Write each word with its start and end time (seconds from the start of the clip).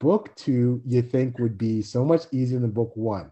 book 0.00 0.34
two 0.36 0.80
you 0.86 1.02
think 1.02 1.38
would 1.38 1.58
be 1.58 1.82
so 1.82 2.04
much 2.04 2.22
easier 2.32 2.58
than 2.58 2.70
book 2.70 2.92
one. 2.94 3.30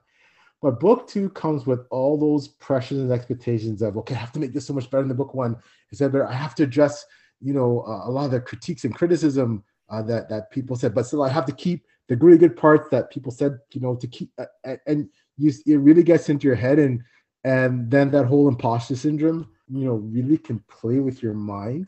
But 0.62 0.81
book 0.81 1.06
two 1.06 1.28
comes 1.31 1.66
with 1.66 1.86
all 1.90 2.19
those 2.19 2.48
pressures 2.48 2.98
and 2.98 3.12
expectations 3.12 3.82
of, 3.82 3.96
okay, 3.98 4.14
I 4.14 4.19
have 4.19 4.32
to 4.32 4.40
make 4.40 4.53
this 4.53 4.66
so 4.66 4.72
much 4.72 4.90
better 4.90 5.02
than 5.02 5.08
the 5.08 5.14
book 5.14 5.34
one. 5.34 5.56
Instead, 5.90 6.16
I 6.16 6.32
have 6.32 6.54
to 6.56 6.64
address, 6.64 7.04
you 7.40 7.52
know, 7.52 7.84
uh, 7.87 8.08
a 8.08 8.10
lot 8.10 8.24
of 8.24 8.30
the 8.30 8.40
critiques 8.40 8.84
and 8.84 8.94
criticism 8.94 9.62
uh, 9.90 10.02
that 10.02 10.29
that 10.29 10.50
people 10.50 10.74
said, 10.74 10.94
but 10.94 11.06
still 11.06 11.22
I 11.22 11.29
have 11.29 11.46
to 11.46 11.52
keep 11.52 11.84
the 12.08 12.16
really 12.16 12.38
good 12.38 12.56
parts 12.56 12.88
that 12.90 13.10
people 13.10 13.30
said, 13.30 13.58
you 13.72 13.80
know, 13.80 13.94
to 13.96 14.06
keep. 14.06 14.30
Uh, 14.38 14.76
and 14.87 15.08
you, 15.37 15.53
it 15.67 15.76
really 15.76 16.03
gets 16.03 16.29
into 16.29 16.46
your 16.46 16.57
head, 16.57 16.79
and 16.79 17.03
and 17.45 17.91
then 17.91 18.11
that 18.11 18.27
whole 18.27 18.48
imposter 18.48 18.96
syndrome, 18.96 19.48
you 19.69 19.85
know, 19.85 19.95
really 19.95 20.39
can 20.39 20.59
play 20.69 20.98
with 20.98 21.23
your 21.23 21.35
mind 21.35 21.87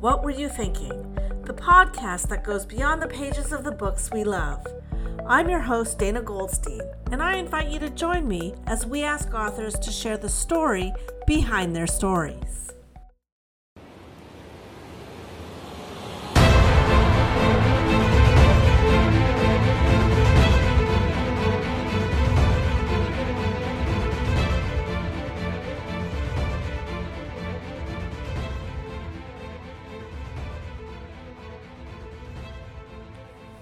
What 0.00 0.24
Were 0.24 0.30
You 0.30 0.48
Thinking? 0.48 1.14
The 1.44 1.52
podcast 1.52 2.28
that 2.28 2.42
goes 2.42 2.64
beyond 2.64 3.02
the 3.02 3.06
pages 3.06 3.52
of 3.52 3.64
the 3.64 3.70
books 3.70 4.08
we 4.10 4.24
love. 4.24 4.66
I'm 5.26 5.50
your 5.50 5.60
host, 5.60 5.98
Dana 5.98 6.22
Goldstein, 6.22 6.80
and 7.12 7.22
I 7.22 7.36
invite 7.36 7.68
you 7.68 7.78
to 7.80 7.90
join 7.90 8.26
me 8.26 8.54
as 8.66 8.86
we 8.86 9.02
ask 9.02 9.34
authors 9.34 9.74
to 9.74 9.90
share 9.90 10.16
the 10.16 10.26
story 10.26 10.90
behind 11.26 11.76
their 11.76 11.86
stories. 11.86 12.72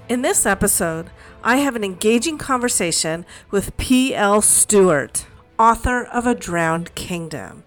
In 0.09 0.23
this 0.23 0.47
episode, 0.47 1.11
I 1.45 1.59
have 1.59 1.77
an 1.77 1.85
engaging 1.85 2.39
conversation 2.39 3.27
with 3.51 3.77
P.L. 3.77 4.41
Stewart, 4.41 5.27
author 5.59 6.05
of 6.05 6.27
A 6.27 6.35
Drowned 6.35 6.95
Kingdom. 6.95 7.63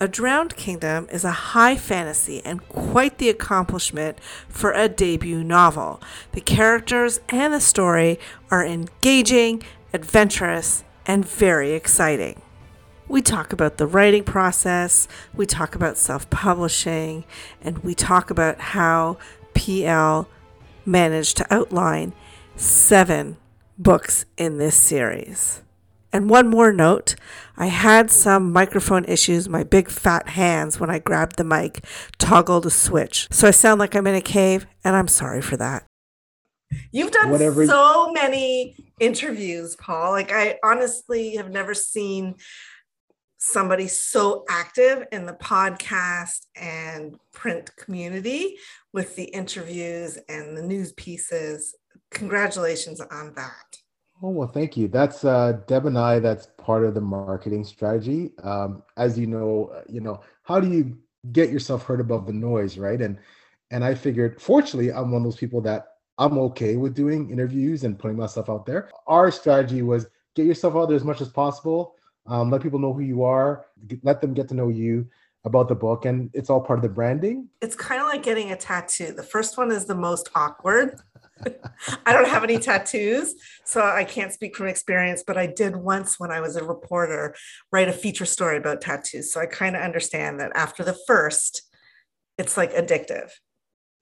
A 0.00 0.08
Drowned 0.08 0.56
Kingdom 0.56 1.06
is 1.12 1.22
a 1.22 1.30
high 1.30 1.76
fantasy 1.76 2.42
and 2.44 2.68
quite 2.68 3.18
the 3.18 3.28
accomplishment 3.28 4.18
for 4.48 4.72
a 4.72 4.88
debut 4.88 5.44
novel. 5.44 6.02
The 6.32 6.40
characters 6.40 7.20
and 7.28 7.54
the 7.54 7.60
story 7.60 8.18
are 8.50 8.66
engaging, 8.66 9.62
adventurous, 9.92 10.82
and 11.06 11.24
very 11.24 11.74
exciting. 11.74 12.42
We 13.06 13.22
talk 13.22 13.52
about 13.52 13.76
the 13.76 13.86
writing 13.86 14.24
process, 14.24 15.06
we 15.32 15.46
talk 15.46 15.76
about 15.76 15.96
self 15.96 16.28
publishing, 16.28 17.22
and 17.62 17.78
we 17.78 17.94
talk 17.94 18.30
about 18.30 18.58
how 18.58 19.16
PL 19.54 20.28
managed 20.86 21.36
to 21.38 21.54
outline 21.54 22.12
seven 22.56 23.36
books 23.78 24.24
in 24.36 24.58
this 24.58 24.76
series. 24.76 25.62
And 26.12 26.30
one 26.30 26.48
more 26.48 26.72
note 26.72 27.16
I 27.56 27.66
had 27.66 28.10
some 28.10 28.52
microphone 28.52 29.04
issues. 29.06 29.48
My 29.48 29.64
big 29.64 29.88
fat 29.90 30.28
hands, 30.28 30.78
when 30.78 30.90
I 30.90 31.00
grabbed 31.00 31.36
the 31.36 31.44
mic, 31.44 31.84
toggled 32.18 32.66
a 32.66 32.70
switch. 32.70 33.26
So 33.32 33.48
I 33.48 33.50
sound 33.50 33.80
like 33.80 33.96
I'm 33.96 34.06
in 34.06 34.14
a 34.14 34.20
cave, 34.20 34.66
and 34.84 34.94
I'm 34.94 35.08
sorry 35.08 35.42
for 35.42 35.56
that. 35.56 35.84
You've 36.92 37.10
done 37.10 37.30
Whatever. 37.30 37.66
so 37.66 38.12
many 38.12 38.76
interviews, 39.00 39.76
Paul. 39.76 40.12
Like, 40.12 40.32
I 40.32 40.58
honestly 40.62 41.36
have 41.36 41.50
never 41.50 41.74
seen 41.74 42.36
somebody 43.44 43.86
so 43.86 44.42
active 44.48 45.06
in 45.12 45.26
the 45.26 45.34
podcast 45.34 46.46
and 46.56 47.14
print 47.32 47.70
community 47.76 48.56
with 48.94 49.14
the 49.16 49.24
interviews 49.24 50.18
and 50.30 50.56
the 50.56 50.62
news 50.62 50.92
pieces. 50.92 51.74
Congratulations 52.10 53.00
on 53.00 53.34
that. 53.34 53.76
Oh 54.22 54.30
well, 54.30 54.48
thank 54.48 54.78
you. 54.78 54.88
That's 54.88 55.26
uh, 55.26 55.60
Deb 55.66 55.84
and 55.84 55.98
I. 55.98 56.20
That's 56.20 56.48
part 56.56 56.84
of 56.84 56.94
the 56.94 57.02
marketing 57.02 57.64
strategy. 57.64 58.32
Um, 58.42 58.82
as 58.96 59.18
you 59.18 59.26
know, 59.26 59.72
uh, 59.74 59.82
you 59.88 60.00
know 60.00 60.22
how 60.44 60.58
do 60.58 60.70
you 60.70 60.96
get 61.32 61.50
yourself 61.50 61.84
heard 61.84 62.00
above 62.00 62.26
the 62.26 62.32
noise, 62.32 62.78
right? 62.78 63.00
And 63.00 63.18
and 63.70 63.84
I 63.84 63.94
figured, 63.94 64.40
fortunately, 64.40 64.90
I'm 64.90 65.10
one 65.10 65.20
of 65.20 65.24
those 65.24 65.36
people 65.36 65.60
that 65.62 65.88
I'm 66.16 66.38
okay 66.38 66.76
with 66.76 66.94
doing 66.94 67.30
interviews 67.30 67.84
and 67.84 67.98
putting 67.98 68.16
myself 68.16 68.48
out 68.48 68.64
there. 68.64 68.88
Our 69.06 69.30
strategy 69.30 69.82
was 69.82 70.06
get 70.34 70.46
yourself 70.46 70.76
out 70.76 70.86
there 70.86 70.96
as 70.96 71.04
much 71.04 71.20
as 71.20 71.28
possible 71.28 71.96
um, 72.26 72.50
let 72.50 72.62
people 72.62 72.78
know 72.78 72.92
who 72.92 73.02
you 73.02 73.22
are, 73.22 73.66
let 74.02 74.20
them 74.20 74.34
get 74.34 74.48
to 74.48 74.54
know 74.54 74.68
you 74.68 75.08
about 75.44 75.68
the 75.68 75.74
book, 75.74 76.06
and 76.06 76.30
it's 76.32 76.48
all 76.48 76.60
part 76.60 76.78
of 76.78 76.82
the 76.82 76.88
branding. 76.88 77.48
It's 77.60 77.76
kind 77.76 78.00
of 78.00 78.06
like 78.06 78.22
getting 78.22 78.52
a 78.52 78.56
tattoo. 78.56 79.12
The 79.12 79.22
first 79.22 79.58
one 79.58 79.70
is 79.70 79.84
the 79.84 79.94
most 79.94 80.30
awkward. 80.34 80.98
I 82.06 82.12
don't 82.12 82.28
have 82.28 82.44
any 82.44 82.58
tattoos, 82.58 83.34
so 83.64 83.82
I 83.82 84.04
can't 84.04 84.32
speak 84.32 84.56
from 84.56 84.68
experience, 84.68 85.22
but 85.26 85.36
I 85.36 85.46
did 85.46 85.76
once 85.76 86.18
when 86.18 86.30
I 86.30 86.40
was 86.40 86.56
a 86.56 86.64
reporter 86.64 87.34
write 87.70 87.88
a 87.88 87.92
feature 87.92 88.24
story 88.24 88.56
about 88.56 88.80
tattoos. 88.80 89.32
So 89.32 89.40
I 89.40 89.46
kind 89.46 89.76
of 89.76 89.82
understand 89.82 90.40
that 90.40 90.52
after 90.54 90.82
the 90.82 90.96
first, 91.06 91.62
it's 92.38 92.56
like 92.56 92.72
addictive. 92.72 93.30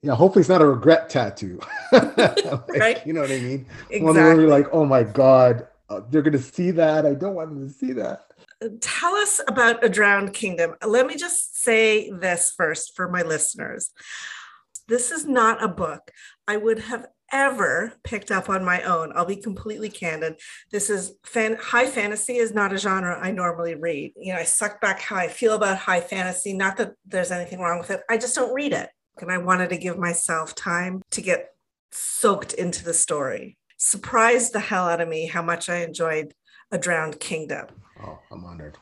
Yeah, 0.01 0.15
hopefully 0.15 0.41
it's 0.41 0.49
not 0.49 0.61
a 0.61 0.67
regret 0.67 1.09
tattoo. 1.09 1.59
like, 1.91 2.17
right? 2.69 3.07
You 3.07 3.13
know 3.13 3.21
what 3.21 3.31
I 3.31 3.39
mean? 3.39 3.65
Exactly. 3.89 4.01
One 4.01 4.15
where 4.15 4.41
you're 4.41 4.49
like, 4.49 4.67
oh 4.71 4.85
my 4.85 5.03
God, 5.03 5.67
uh, 5.89 6.01
they're 6.09 6.21
going 6.21 6.33
to 6.33 6.39
see 6.39 6.71
that. 6.71 7.05
I 7.05 7.13
don't 7.13 7.35
want 7.35 7.49
them 7.49 7.67
to 7.67 7.73
see 7.73 7.93
that. 7.93 8.25
Tell 8.81 9.15
us 9.15 9.41
about 9.47 9.83
A 9.83 9.89
Drowned 9.89 10.33
Kingdom. 10.33 10.75
Let 10.85 11.07
me 11.07 11.15
just 11.15 11.61
say 11.61 12.09
this 12.09 12.53
first 12.55 12.95
for 12.95 13.09
my 13.09 13.21
listeners. 13.21 13.91
This 14.87 15.11
is 15.11 15.25
not 15.25 15.63
a 15.63 15.67
book 15.67 16.11
I 16.47 16.57
would 16.57 16.79
have 16.79 17.07
ever 17.31 17.93
picked 18.03 18.31
up 18.31 18.49
on 18.49 18.63
my 18.63 18.81
own. 18.83 19.11
I'll 19.15 19.25
be 19.25 19.35
completely 19.35 19.89
candid. 19.89 20.39
This 20.71 20.89
is 20.89 21.13
fan, 21.23 21.57
high 21.59 21.87
fantasy 21.87 22.37
is 22.37 22.53
not 22.53 22.73
a 22.73 22.77
genre 22.77 23.19
I 23.19 23.31
normally 23.31 23.75
read. 23.75 24.13
You 24.15 24.33
know, 24.33 24.39
I 24.39 24.43
suck 24.43 24.79
back 24.79 24.99
how 24.99 25.15
I 25.15 25.27
feel 25.27 25.55
about 25.55 25.77
high 25.77 26.01
fantasy. 26.01 26.53
Not 26.53 26.77
that 26.77 26.93
there's 27.05 27.31
anything 27.31 27.59
wrong 27.59 27.79
with 27.79 27.91
it. 27.91 28.01
I 28.09 28.17
just 28.17 28.35
don't 28.35 28.53
read 28.53 28.71
it. 28.71 28.89
And 29.19 29.31
I 29.31 29.37
wanted 29.39 29.69
to 29.69 29.77
give 29.77 29.97
myself 29.97 30.53
time 30.55 31.01
to 31.11 31.21
get 31.21 31.49
soaked 31.91 32.53
into 32.53 32.83
the 32.83 32.93
story 32.93 33.57
surprised 33.83 34.53
the 34.53 34.61
hell 34.61 34.87
out 34.87 35.01
of 35.01 35.09
me 35.09 35.25
how 35.25 35.41
much 35.41 35.67
I 35.67 35.83
enjoyed 35.83 36.33
A 36.71 36.77
Drowned 36.77 37.19
Kingdom. 37.19 37.67
Oh, 38.01 38.17
I'm 38.31 38.45
honored. 38.45 38.77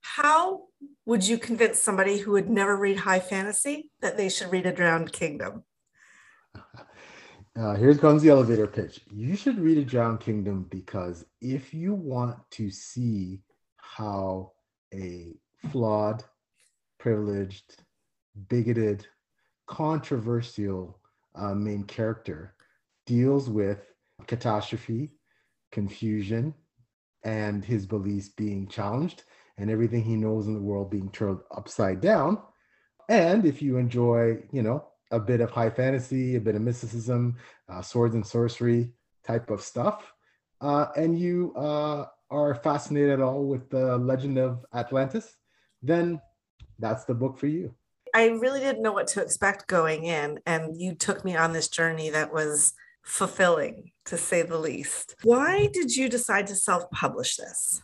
How 0.00 0.62
would 1.06 1.26
you 1.26 1.38
convince 1.38 1.80
somebody 1.80 2.18
who 2.18 2.30
would 2.32 2.48
never 2.48 2.76
read 2.76 2.98
high 2.98 3.18
fantasy 3.18 3.90
that 4.00 4.16
they 4.16 4.28
should 4.28 4.52
read 4.52 4.66
A 4.66 4.72
Drowned 4.72 5.12
Kingdom? 5.12 5.64
Uh, 7.56 7.76
here 7.76 7.94
comes 7.94 8.20
the 8.20 8.28
elevator 8.28 8.66
pitch. 8.66 9.00
You 9.12 9.36
should 9.36 9.60
read 9.60 9.78
A 9.78 9.84
Drowned 9.84 10.18
Kingdom 10.18 10.66
because 10.72 11.24
if 11.40 11.72
you 11.72 11.94
want 11.94 12.36
to 12.50 12.68
see 12.68 13.42
how 13.76 14.50
a 14.92 15.36
flawed, 15.70 16.24
privileged, 16.98 17.76
bigoted, 18.48 19.06
controversial 19.68 20.98
uh, 21.36 21.54
main 21.54 21.84
character 21.84 22.56
deals 23.06 23.48
with 23.48 23.93
catastrophe, 24.26 25.12
confusion, 25.72 26.54
and 27.24 27.64
his 27.64 27.86
beliefs 27.86 28.28
being 28.28 28.68
challenged, 28.68 29.24
and 29.56 29.70
everything 29.70 30.02
he 30.02 30.16
knows 30.16 30.46
in 30.46 30.54
the 30.54 30.60
world 30.60 30.90
being 30.90 31.10
turned 31.10 31.40
upside 31.50 32.00
down. 32.00 32.38
And 33.08 33.44
if 33.44 33.62
you 33.62 33.76
enjoy, 33.76 34.38
you 34.52 34.62
know, 34.62 34.86
a 35.10 35.20
bit 35.20 35.40
of 35.40 35.50
high 35.50 35.70
fantasy, 35.70 36.36
a 36.36 36.40
bit 36.40 36.54
of 36.54 36.62
mysticism, 36.62 37.36
uh, 37.68 37.82
swords 37.82 38.14
and 38.14 38.26
sorcery 38.26 38.92
type 39.24 39.50
of 39.50 39.60
stuff, 39.60 40.12
uh, 40.60 40.86
and 40.96 41.18
you 41.18 41.54
uh, 41.56 42.06
are 42.30 42.54
fascinated 42.54 43.10
at 43.10 43.20
all 43.20 43.44
with 43.44 43.68
the 43.70 43.96
legend 43.98 44.38
of 44.38 44.64
Atlantis, 44.74 45.36
then 45.82 46.20
that's 46.78 47.04
the 47.04 47.14
book 47.14 47.38
for 47.38 47.46
you. 47.46 47.74
I 48.14 48.28
really 48.28 48.60
didn't 48.60 48.82
know 48.82 48.92
what 48.92 49.08
to 49.08 49.22
expect 49.22 49.66
going 49.66 50.04
in, 50.04 50.40
and 50.46 50.80
you 50.80 50.94
took 50.94 51.24
me 51.24 51.36
on 51.36 51.52
this 51.52 51.68
journey 51.68 52.10
that 52.10 52.32
was 52.32 52.72
fulfilling 53.04 53.92
to 54.06 54.16
say 54.16 54.42
the 54.42 54.58
least. 54.58 55.14
Why 55.22 55.68
did 55.72 55.94
you 55.94 56.08
decide 56.08 56.46
to 56.48 56.54
self 56.54 56.90
publish 56.90 57.36
this? 57.36 57.80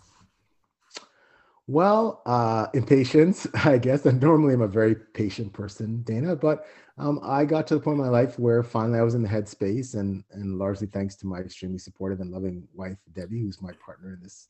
Well, 1.67 2.23
uh, 2.27 2.67
impatience, 2.75 3.47
I 3.65 3.79
guess. 3.79 4.05
And 4.05 4.21
normally 4.21 4.55
I'm 4.55 4.63
a 4.63 4.69
very 4.69 4.97
patient 5.15 5.53
person, 5.53 6.03
Dana, 6.03 6.35
but 6.35 6.67
um, 6.99 7.21
I 7.23 7.45
got 7.45 7.67
to 7.69 7.75
the 7.75 7.81
point 7.81 7.99
in 7.99 8.05
my 8.05 8.11
life 8.11 8.39
where 8.39 8.63
finally 8.63 8.99
I 8.99 9.03
was 9.03 9.15
in 9.15 9.23
the 9.23 9.29
headspace, 9.29 9.95
and 9.95 10.25
and 10.33 10.59
largely 10.59 10.87
thanks 10.87 11.17
to 11.17 11.27
my 11.27 11.39
extremely 11.39 11.79
supportive 11.79 12.21
and 12.21 12.31
loving 12.31 12.67
wife 12.75 12.99
Debbie, 13.13 13.41
who's 13.41 13.63
my 13.63 13.73
partner 13.85 14.15
in 14.15 14.23
this 14.23 14.49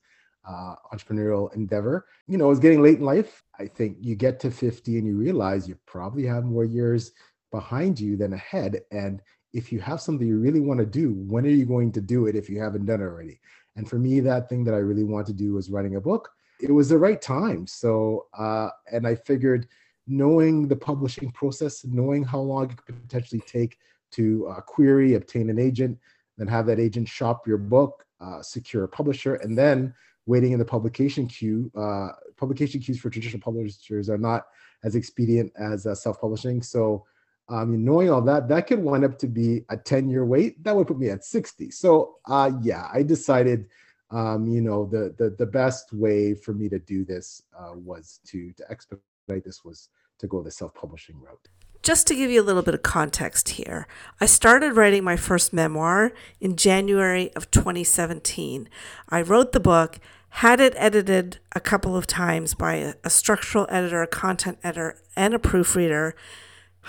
uh, 0.48 0.74
entrepreneurial 0.92 1.54
endeavor. 1.54 2.06
You 2.26 2.38
know, 2.38 2.50
it's 2.50 2.58
getting 2.58 2.82
late 2.82 2.98
in 2.98 3.04
life. 3.04 3.42
I 3.58 3.66
think 3.66 3.98
you 4.00 4.16
get 4.16 4.40
to 4.40 4.50
50 4.50 4.98
and 4.98 5.06
you 5.06 5.16
realize 5.16 5.68
you 5.68 5.76
probably 5.86 6.24
have 6.26 6.44
more 6.44 6.64
years 6.64 7.12
behind 7.52 8.00
you 8.00 8.16
than 8.16 8.32
ahead, 8.32 8.80
and 8.90 9.20
if 9.52 9.72
you 9.72 9.80
have 9.80 10.00
something 10.00 10.26
you 10.26 10.38
really 10.38 10.60
want 10.60 10.80
to 10.80 10.86
do, 10.86 11.12
when 11.14 11.44
are 11.44 11.50
you 11.50 11.66
going 11.66 11.92
to 11.92 12.00
do 12.00 12.26
it 12.26 12.36
if 12.36 12.48
you 12.48 12.60
haven't 12.60 12.86
done 12.86 13.00
it 13.00 13.04
already? 13.04 13.40
And 13.76 13.88
for 13.88 13.98
me, 13.98 14.20
that 14.20 14.48
thing 14.48 14.64
that 14.64 14.74
I 14.74 14.78
really 14.78 15.04
want 15.04 15.26
to 15.28 15.32
do 15.32 15.54
was 15.54 15.70
writing 15.70 15.96
a 15.96 16.00
book. 16.00 16.30
It 16.60 16.72
was 16.72 16.88
the 16.88 16.98
right 16.98 17.20
time. 17.20 17.66
So, 17.66 18.26
uh, 18.36 18.68
and 18.92 19.06
I 19.06 19.14
figured 19.14 19.66
knowing 20.06 20.68
the 20.68 20.76
publishing 20.76 21.30
process, 21.30 21.84
knowing 21.84 22.24
how 22.24 22.40
long 22.40 22.70
it 22.70 22.84
could 22.84 23.00
potentially 23.00 23.42
take 23.46 23.78
to 24.12 24.48
uh, 24.48 24.60
query, 24.60 25.14
obtain 25.14 25.50
an 25.50 25.58
agent, 25.58 25.98
then 26.36 26.48
have 26.48 26.66
that 26.66 26.80
agent 26.80 27.08
shop 27.08 27.46
your 27.46 27.58
book, 27.58 28.04
uh, 28.20 28.42
secure 28.42 28.84
a 28.84 28.88
publisher, 28.88 29.36
and 29.36 29.56
then 29.56 29.94
waiting 30.26 30.52
in 30.52 30.58
the 30.58 30.64
publication 30.64 31.26
queue. 31.26 31.70
Uh, 31.76 32.08
publication 32.36 32.80
queues 32.80 33.00
for 33.00 33.10
traditional 33.10 33.40
publishers 33.40 34.10
are 34.10 34.18
not 34.18 34.46
as 34.84 34.94
expedient 34.94 35.52
as 35.56 35.86
uh, 35.86 35.94
self-publishing. 35.94 36.62
So 36.62 37.04
um, 37.50 37.84
knowing 37.84 38.10
all 38.10 38.22
that, 38.22 38.48
that 38.48 38.66
could 38.68 38.78
wind 38.78 39.04
up 39.04 39.18
to 39.18 39.26
be 39.26 39.64
a 39.68 39.76
10 39.76 40.08
year 40.08 40.24
wait. 40.24 40.62
That 40.62 40.74
would 40.74 40.86
put 40.86 40.98
me 40.98 41.10
at 41.10 41.24
60. 41.24 41.70
So 41.72 42.16
uh, 42.26 42.52
yeah, 42.62 42.88
I 42.92 43.02
decided, 43.02 43.66
um, 44.10 44.46
you 44.46 44.60
know, 44.60 44.86
the, 44.86 45.14
the, 45.18 45.30
the 45.30 45.46
best 45.46 45.92
way 45.92 46.34
for 46.34 46.54
me 46.54 46.68
to 46.68 46.78
do 46.78 47.04
this 47.04 47.42
uh, 47.58 47.72
was 47.74 48.20
to, 48.28 48.52
to 48.52 48.70
expedite 48.70 49.44
this 49.44 49.64
was 49.64 49.88
to 50.20 50.28
go 50.28 50.42
the 50.42 50.50
self-publishing 50.50 51.20
route. 51.20 51.48
Just 51.82 52.06
to 52.08 52.14
give 52.14 52.30
you 52.30 52.42
a 52.42 52.44
little 52.44 52.62
bit 52.62 52.74
of 52.74 52.82
context 52.82 53.50
here, 53.50 53.88
I 54.20 54.26
started 54.26 54.76
writing 54.76 55.02
my 55.02 55.16
first 55.16 55.52
memoir 55.52 56.12
in 56.38 56.54
January 56.54 57.32
of 57.34 57.50
2017. 57.50 58.68
I 59.08 59.22
wrote 59.22 59.52
the 59.52 59.60
book, 59.60 59.98
had 60.34 60.60
it 60.60 60.74
edited 60.76 61.38
a 61.52 61.60
couple 61.60 61.96
of 61.96 62.06
times 62.06 62.54
by 62.54 62.74
a, 62.74 62.94
a 63.02 63.10
structural 63.10 63.66
editor, 63.70 64.02
a 64.02 64.06
content 64.06 64.58
editor, 64.62 64.98
and 65.16 65.32
a 65.32 65.38
proofreader 65.38 66.14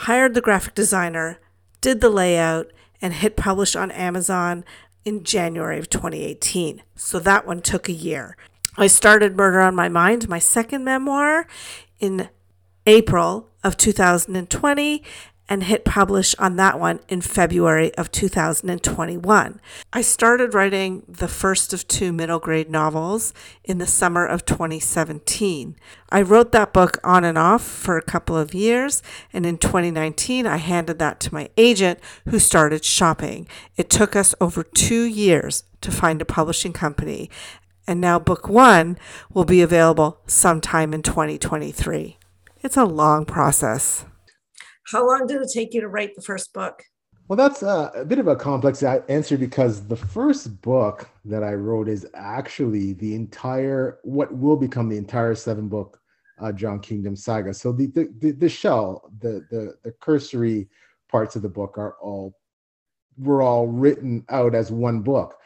hired 0.02 0.34
the 0.34 0.42
graphic 0.42 0.74
designer, 0.74 1.40
did 1.80 2.02
the 2.02 2.10
layout, 2.10 2.72
and 3.02 3.14
hit 3.14 3.36
publish 3.36 3.76
on 3.76 3.92
Amazon 3.92 4.64
in 5.06 5.24
January 5.24 5.78
of 5.78 5.90
2018. 5.90 6.82
So 6.96 7.20
that 7.20 7.46
one 7.46 7.62
took 7.62 7.88
a 7.88 7.94
year. 7.94 8.36
I 8.78 8.88
started 8.88 9.36
Murder 9.36 9.60
on 9.60 9.76
My 9.76 9.90
Mind, 9.90 10.28
my 10.28 10.40
second 10.40 10.84
memoir, 10.84 11.46
in 12.00 12.30
April 12.86 13.50
of 13.64 13.78
2020, 13.78 15.04
and 15.52 15.66
hit 15.66 15.84
publish 15.84 16.34
on 16.40 16.56
that 16.56 16.80
one 16.80 17.02
in 17.10 17.20
February 17.20 17.94
of 17.96 18.10
2021. 18.10 19.60
I 19.92 20.02
started 20.02 20.54
writing 20.54 21.04
the 21.10 21.28
first 21.28 21.74
of 21.74 21.86
two 21.90 22.14
middle 22.14 22.40
grade 22.40 22.70
novels 22.70 23.34
in 23.66 23.78
the 23.78 23.86
summer 23.86 24.26
of 24.26 24.46
2017. 24.46 25.76
I 26.10 26.22
wrote 26.22 26.54
that 26.54 26.72
book 26.72 27.00
on 27.04 27.26
and 27.26 27.38
off 27.38 27.64
for 27.64 27.98
a 27.98 28.02
couple 28.02 28.38
of 28.38 28.54
years, 28.54 29.04
and 29.34 29.46
in 29.46 29.58
2019, 29.58 30.48
I 30.48 30.56
handed 30.56 31.00
that 31.00 31.20
to 31.20 31.34
my 31.34 31.50
agent 31.58 32.00
who 32.30 32.40
started 32.40 32.86
shopping. 32.86 33.46
It 33.76 33.90
took 33.90 34.16
us 34.16 34.34
over 34.40 34.64
two 34.64 35.04
years 35.04 35.66
to 35.82 35.92
find 35.92 36.22
a 36.22 36.26
publishing 36.26 36.72
company, 36.72 37.30
and 37.86 38.00
now 38.00 38.20
book 38.20 38.48
one 38.48 38.98
will 39.34 39.44
be 39.44 39.62
available 39.62 40.22
sometime 40.28 40.94
in 40.94 41.02
2023. 41.02 42.18
It's 42.64 42.78
a 42.78 42.86
long 42.86 43.26
process. 43.26 44.06
How 44.88 45.08
long 45.08 45.28
did 45.28 45.42
it 45.42 45.50
take 45.54 45.74
you 45.74 45.82
to 45.82 45.88
write 45.88 46.16
the 46.16 46.22
first 46.22 46.54
book? 46.54 46.84
Well, 47.28 47.38
that's 47.38 47.64
a, 47.64 47.92
a 47.96 48.04
bit 48.04 48.20
of 48.20 48.28
a 48.28 48.36
complex 48.36 48.84
answer 48.84 49.38
because 49.38 49.88
the 49.88 49.96
first 49.96 50.62
book 50.62 51.10
that 51.24 51.44
I 51.44 51.54
wrote 51.54 51.88
is 51.88 52.06
actually 52.14 52.94
the 52.94 53.16
entire, 53.16 54.00
what 54.04 54.36
will 54.36 54.58
become 54.58 54.90
the 54.90 54.98
entire 54.98 55.36
seven 55.36 55.70
book 55.70 56.00
uh, 56.42 56.52
Drowned 56.52 56.84
Kingdom 56.84 57.16
saga. 57.16 57.54
So 57.54 57.72
the, 57.72 57.88
the, 57.88 58.14
the, 58.20 58.32
the 58.32 58.50
shell, 58.50 59.10
the, 59.20 59.46
the, 59.50 59.76
the 59.84 59.92
cursory 60.02 60.68
parts 61.10 61.36
of 61.36 61.42
the 61.42 61.50
book 61.50 61.78
are 61.78 61.96
all, 62.02 62.36
were 63.18 63.42
all 63.42 63.68
written 63.68 64.26
out 64.30 64.54
as 64.54 64.72
one 64.72 65.02
book. 65.02 65.38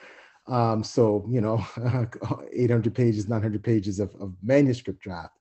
Um, 0.48 0.84
so, 0.84 1.26
you 1.30 1.42
know, 1.42 1.64
800 2.54 2.96
pages, 2.96 3.28
900 3.28 3.64
pages 3.64 4.00
of, 4.00 4.10
of 4.20 4.34
manuscript 4.42 5.02
draft. 5.02 5.38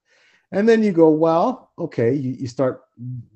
And 0.51 0.67
then 0.67 0.83
you 0.83 0.91
go, 0.91 1.09
well, 1.09 1.71
okay, 1.77 2.13
you, 2.13 2.31
you 2.31 2.47
start 2.47 2.83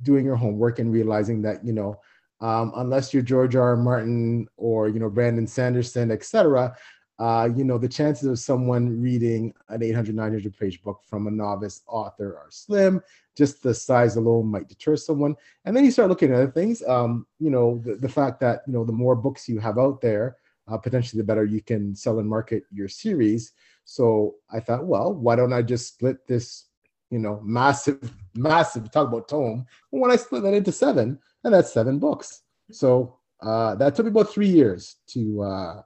doing 0.04 0.26
your 0.26 0.36
homework 0.36 0.80
and 0.80 0.92
realizing 0.92 1.42
that, 1.44 1.66
you 1.66 1.74
know, 1.74 2.00
um, 2.42 2.72
unless 2.78 3.14
you're 3.14 3.24
George 3.24 3.56
R. 3.56 3.70
R. 3.70 3.78
Martin 3.78 4.48
or, 4.58 4.88
you 4.88 5.00
know, 5.00 5.10
Brandon 5.10 5.48
Sanderson, 5.48 6.12
etc., 6.12 6.76
uh, 7.20 7.50
you 7.54 7.66
know, 7.66 7.78
the 7.78 7.88
chances 7.88 8.26
of 8.28 8.40
someone 8.40 9.02
reading 9.02 9.54
an 9.68 9.84
800, 9.84 10.16
900 10.16 10.58
page 10.58 10.82
book 10.82 11.02
from 11.06 11.28
a 11.28 11.32
novice 11.32 11.82
author 11.86 12.38
are 12.38 12.48
slim. 12.50 13.02
Just 13.36 13.62
the 13.62 13.74
size 13.74 14.16
alone 14.16 14.48
might 14.48 14.70
deter 14.70 14.96
someone. 14.96 15.36
And 15.66 15.76
then 15.76 15.84
you 15.84 15.92
start 15.92 16.08
looking 16.08 16.32
at 16.32 16.36
other 16.36 16.52
things. 16.52 16.82
Um, 16.88 17.28
you 17.38 17.50
know, 17.50 17.82
the, 17.84 17.96
the 17.96 18.08
fact 18.08 18.40
that, 18.40 18.62
you 18.66 18.72
know, 18.72 18.86
the 18.86 18.94
more 18.94 19.18
books 19.18 19.50
you 19.50 19.60
have 19.60 19.78
out 19.78 20.00
there, 20.00 20.38
uh, 20.70 20.78
potentially 20.78 21.20
the 21.20 21.26
better 21.26 21.44
you 21.44 21.62
can 21.62 21.94
sell 21.94 22.20
and 22.20 22.30
market 22.30 22.64
your 22.72 22.88
series. 22.88 23.52
So 23.84 24.36
I 24.50 24.62
thought, 24.62 24.86
well, 24.86 25.14
why 25.14 25.36
don't 25.36 25.52
I 25.52 25.62
just 25.62 25.88
split 25.90 26.26
this 26.26 26.69
you 27.10 27.20
know, 27.20 27.42
massive, 27.44 28.12
massive, 28.36 28.92
talk 28.92 29.08
about 29.08 29.28
tome. 29.28 29.66
When 29.90 30.12
I 30.12 30.16
split 30.16 30.44
that 30.44 30.54
into 30.54 30.72
seven, 30.72 31.20
and 31.44 31.54
that's 31.54 31.74
seven 31.74 32.00
books. 32.00 32.44
So 32.72 33.18
uh, 33.42 33.76
that 33.76 33.96
took 33.96 34.06
me 34.06 34.12
about 34.12 34.32
three 34.32 34.48
years 34.48 34.98
to 35.08 35.42
uh, 35.42 35.82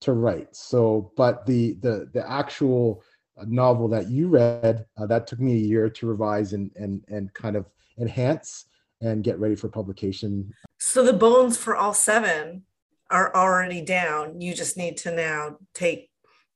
to 0.00 0.12
write. 0.12 0.54
So, 0.54 1.12
but 1.16 1.46
the 1.46 1.74
the 1.80 2.10
the 2.12 2.30
actual 2.30 3.02
novel 3.44 3.88
that 3.88 4.08
you 4.08 4.28
read, 4.28 4.86
uh, 4.96 5.06
that 5.06 5.26
took 5.26 5.40
me 5.40 5.52
a 5.52 5.66
year 5.66 5.88
to 5.90 6.06
revise 6.06 6.52
and 6.52 6.70
and 6.76 7.04
and 7.08 7.32
kind 7.34 7.56
of 7.56 7.66
enhance 7.98 8.66
and 9.00 9.22
get 9.22 9.38
ready 9.38 9.54
for 9.54 9.68
publication. 9.68 10.52
So 10.78 11.04
the 11.04 11.12
bones 11.12 11.56
for 11.56 11.76
all 11.76 11.94
seven 11.94 12.62
are 13.10 13.34
already 13.34 13.82
down. 13.82 14.40
You 14.40 14.54
just 14.54 14.76
need 14.76 14.96
to 14.98 15.14
now 15.14 15.58
take 15.74 16.10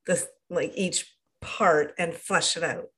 this 0.07 0.27
like 0.49 0.73
each 0.75 1.15
part 1.41 1.95
and 1.99 2.15
flesh 2.15 2.57
it 2.57 2.65
out. 2.65 2.89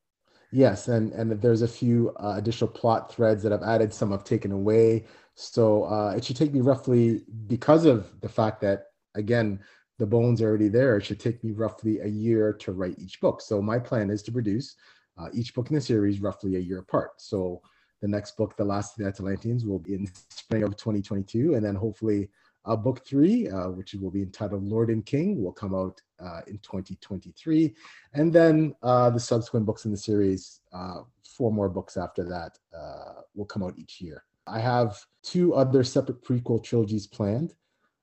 Yes, 0.53 0.89
and 0.89 1.13
and 1.13 1.33
there's 1.41 1.63
a 1.63 1.69
few 1.69 2.11
uh, 2.17 2.35
additional 2.37 2.69
plot 2.69 3.13
threads 3.13 3.43
that 3.43 3.53
I've 3.53 3.63
added. 3.63 3.93
Some 3.93 4.13
I've 4.13 4.23
taken 4.23 4.53
away. 4.53 5.07
So 5.35 5.85
uh, 5.85 6.13
it 6.15 6.25
should 6.25 6.37
take 6.37 6.53
me 6.53 6.61
roughly, 6.61 7.23
because 7.47 7.87
of 7.87 8.21
the 8.21 8.29
fact 8.29 8.61
that 8.61 8.89
again 9.15 9.61
the 9.99 10.07
bones 10.07 10.43
are 10.43 10.49
already 10.49 10.69
there. 10.69 10.97
It 10.97 11.07
should 11.07 11.21
take 11.21 11.43
me 11.43 11.53
roughly 11.53 12.01
a 12.01 12.07
year 12.07 12.53
to 12.55 12.73
write 12.73 12.99
each 12.99 13.21
book. 13.21 13.41
So 13.41 13.63
my 13.63 13.79
plan 13.79 14.11
is 14.11 14.23
to 14.25 14.33
produce 14.33 14.77
uh, 15.19 15.29
each 15.33 15.55
book 15.55 15.71
in 15.71 15.75
the 15.77 15.81
series 15.81 16.21
roughly 16.21 16.57
a 16.57 16.59
year 16.59 16.81
apart. 16.81 17.13
So 17.19 17.63
the 18.01 18.09
next 18.09 18.37
book, 18.37 18.57
The 18.57 18.65
Last 18.65 18.99
of 18.99 19.05
the 19.05 19.09
Atlanteans, 19.09 19.65
will 19.65 19.79
be 19.79 19.95
in 19.95 20.11
spring 20.31 20.65
of 20.65 20.77
2022, 20.77 21.55
and 21.55 21.65
then 21.65 21.77
hopefully 21.77 22.31
uh, 22.65 22.77
book 22.77 23.05
three, 23.07 23.49
uh, 23.49 23.69
which 23.69 23.95
will 23.95 24.11
be 24.11 24.23
entitled 24.23 24.65
Lord 24.65 24.89
and 24.91 25.05
King, 25.05 25.43
will 25.43 25.53
come 25.53 25.75
out 25.75 26.01
uh, 26.21 26.41
in 26.47 26.59
2023. 26.59 27.75
And 28.15 28.33
then 28.33 28.75
uh, 28.83 29.11
the 29.11 29.21
subsequent 29.21 29.67
books 29.67 29.85
in 29.85 29.91
the 29.91 29.97
series, 29.97 30.61
uh, 30.73 31.01
four 31.25 31.53
more 31.53 31.69
books 31.69 31.97
after 31.97 32.25
that, 32.25 32.59
uh, 32.77 33.23
will 33.35 33.47
come 33.47 33.63
out 33.63 33.79
each 33.79 34.01
year. 34.01 34.25
I 34.47 34.61
have 34.61 34.99
two 35.23 35.55
other 35.55 35.85
separate 35.85 36.23
prequel 36.25 36.63
trilogies 36.63 37.07
planned, 37.07 37.55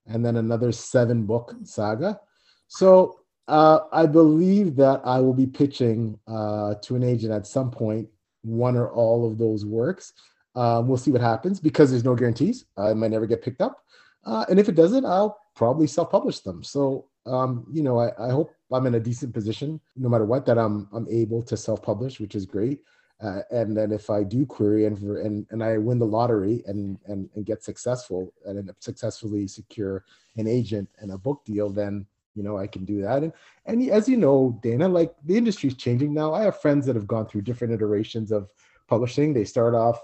and 0.07 0.25
then 0.25 0.37
another 0.37 0.71
seven 0.71 1.25
book 1.25 1.55
saga. 1.63 2.19
So 2.67 3.19
I 3.47 4.05
believe 4.05 4.75
that 4.75 5.01
I 5.03 5.19
will 5.19 5.33
be 5.33 5.47
pitching 5.47 6.19
to 6.27 6.95
an 6.95 7.03
agent 7.03 7.33
at 7.33 7.47
some 7.47 7.71
point 7.71 8.07
one 8.43 8.77
or 8.77 8.89
all 8.91 9.29
of 9.29 9.37
those 9.37 9.65
works. 9.65 10.13
We'll 10.55 10.97
see 10.97 11.11
what 11.11 11.21
happens 11.21 11.59
because 11.59 11.89
there's 11.89 12.05
no 12.05 12.15
guarantees. 12.15 12.65
I 12.77 12.93
might 12.93 13.11
never 13.11 13.25
get 13.25 13.41
picked 13.41 13.61
up. 13.61 13.83
Uh, 14.29 14.45
and 14.49 14.59
if 14.59 14.69
it 14.69 14.75
doesn't, 14.75 15.05
I'll 15.05 15.39
probably 15.55 15.87
self-publish 15.87 16.39
them. 16.41 16.63
So 16.63 17.09
um, 17.25 17.65
you 17.71 17.83
know, 17.83 17.99
I, 17.99 18.11
I, 18.27 18.31
hope 18.31 18.53
I'm 18.71 18.85
in 18.85 18.95
a 18.95 18.99
decent 18.99 19.33
position, 19.33 19.79
no 19.95 20.09
matter 20.09 20.25
what, 20.25 20.45
that 20.45 20.57
I'm 20.57 20.87
I'm 20.93 21.07
able 21.09 21.41
to 21.43 21.57
self-publish, 21.57 22.19
which 22.19 22.35
is 22.35 22.45
great. 22.45 22.79
Uh, 23.21 23.41
and 23.51 23.75
then 23.75 23.91
if 23.91 24.09
I 24.09 24.23
do 24.23 24.45
query 24.45 24.85
and 24.85 24.97
and 24.97 25.45
and 25.49 25.63
I 25.63 25.77
win 25.77 25.99
the 25.99 26.05
lottery 26.05 26.63
and 26.65 26.97
and 27.05 27.29
and 27.35 27.45
get 27.45 27.63
successful 27.63 28.33
and 28.45 28.71
successfully 28.79 29.47
secure 29.47 30.05
an 30.37 30.47
agent 30.47 30.87
and 30.99 31.11
a 31.11 31.17
book 31.17 31.43
deal, 31.45 31.69
then 31.69 32.05
you 32.35 32.43
know 32.43 32.57
I 32.57 32.67
can 32.67 32.85
do 32.85 33.01
that. 33.01 33.23
And 33.23 33.33
and 33.65 33.89
as 33.89 34.07
you 34.07 34.17
know, 34.17 34.57
Dana, 34.63 34.87
like 34.87 35.13
the 35.25 35.37
industry's 35.37 35.75
changing 35.75 36.13
now. 36.13 36.33
I 36.33 36.43
have 36.43 36.61
friends 36.61 36.85
that 36.85 36.95
have 36.95 37.07
gone 37.07 37.27
through 37.27 37.41
different 37.41 37.73
iterations 37.73 38.31
of 38.31 38.49
publishing. 38.87 39.33
They 39.33 39.45
start 39.45 39.75
off 39.75 39.99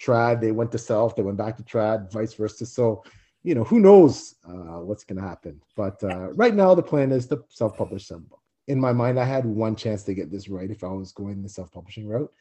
trad, 0.00 0.40
they 0.40 0.52
went 0.52 0.72
to 0.72 0.78
self, 0.78 1.14
they 1.14 1.22
went 1.22 1.38
back 1.38 1.56
to 1.56 1.62
trad, 1.62 2.12
vice 2.12 2.34
versa. 2.34 2.66
So 2.66 3.04
you 3.42 3.54
know, 3.54 3.64
who 3.64 3.80
knows 3.80 4.34
uh, 4.46 4.80
what's 4.80 5.04
going 5.04 5.20
to 5.20 5.26
happen. 5.26 5.60
But 5.76 6.02
uh, 6.02 6.32
right 6.32 6.54
now, 6.54 6.74
the 6.74 6.82
plan 6.82 7.12
is 7.12 7.26
to 7.26 7.44
self-publish 7.48 8.06
some 8.06 8.24
book. 8.24 8.42
In 8.66 8.78
my 8.80 8.92
mind, 8.92 9.18
I 9.18 9.24
had 9.24 9.46
one 9.46 9.76
chance 9.76 10.02
to 10.04 10.14
get 10.14 10.30
this 10.30 10.48
right 10.48 10.70
if 10.70 10.84
I 10.84 10.88
was 10.88 11.12
going 11.12 11.42
the 11.42 11.48
self-publishing 11.48 12.06
route. 12.06 12.32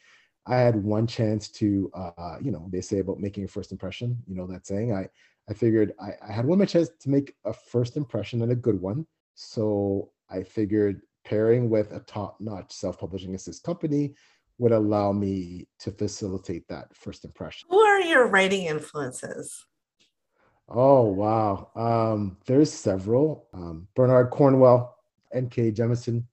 I 0.45 0.55
had 0.55 0.75
one 0.75 1.07
chance 1.07 1.49
to, 1.49 1.91
uh, 1.93 2.37
you 2.41 2.51
know, 2.51 2.67
they 2.71 2.81
say 2.81 2.99
about 2.99 3.19
making 3.19 3.43
a 3.43 3.47
first 3.47 3.71
impression. 3.71 4.17
You 4.27 4.35
know 4.35 4.47
that 4.47 4.65
saying. 4.65 4.93
I 4.93 5.09
I 5.49 5.53
figured 5.53 5.93
I, 5.99 6.13
I 6.27 6.31
had 6.31 6.45
one 6.45 6.57
more 6.57 6.67
chance 6.67 6.89
to 6.99 7.09
make 7.09 7.35
a 7.45 7.53
first 7.53 7.95
impression 7.95 8.41
and 8.41 8.51
a 8.51 8.55
good 8.55 8.81
one. 8.81 9.05
So 9.35 10.11
I 10.29 10.43
figured 10.43 11.01
pairing 11.23 11.69
with 11.69 11.91
a 11.91 11.99
top-notch 12.01 12.71
self-publishing 12.71 13.35
assist 13.35 13.63
company 13.63 14.15
would 14.57 14.71
allow 14.71 15.11
me 15.11 15.67
to 15.79 15.91
facilitate 15.91 16.67
that 16.67 16.95
first 16.95 17.23
impression. 17.25 17.67
Who 17.69 17.79
are 17.79 18.01
your 18.01 18.27
writing 18.27 18.65
influences? 18.65 19.66
Oh 20.69 21.03
wow. 21.03 21.69
Um, 21.75 22.37
there's 22.45 22.71
several. 22.71 23.47
Um, 23.53 23.87
Bernard 23.95 24.29
Cornwell, 24.31 24.97
N.K. 25.33 25.71
Jemisin, 25.71 26.23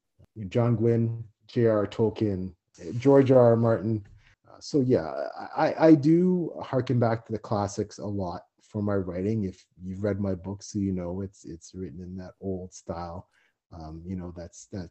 John 0.48 0.76
Gwynne, 0.76 1.24
J.R. 1.46 1.86
Tolkien, 1.86 2.52
George 2.98 3.30
R. 3.30 3.38
R. 3.38 3.56
Martin. 3.56 4.04
Uh, 4.48 4.56
so 4.60 4.80
yeah, 4.80 5.12
I, 5.56 5.74
I 5.78 5.94
do 5.94 6.52
harken 6.62 6.98
back 6.98 7.24
to 7.26 7.32
the 7.32 7.38
classics 7.38 7.98
a 7.98 8.06
lot 8.06 8.42
for 8.62 8.82
my 8.82 8.94
writing. 8.94 9.44
If 9.44 9.64
you've 9.80 10.02
read 10.02 10.20
my 10.20 10.34
books, 10.34 10.72
so 10.72 10.80
you 10.80 10.92
know 10.92 11.20
it's 11.20 11.44
it's 11.44 11.72
written 11.74 12.00
in 12.02 12.16
that 12.16 12.32
old 12.40 12.72
style. 12.74 13.28
Um, 13.72 14.02
you 14.04 14.16
know 14.16 14.32
that's 14.36 14.66
that 14.72 14.90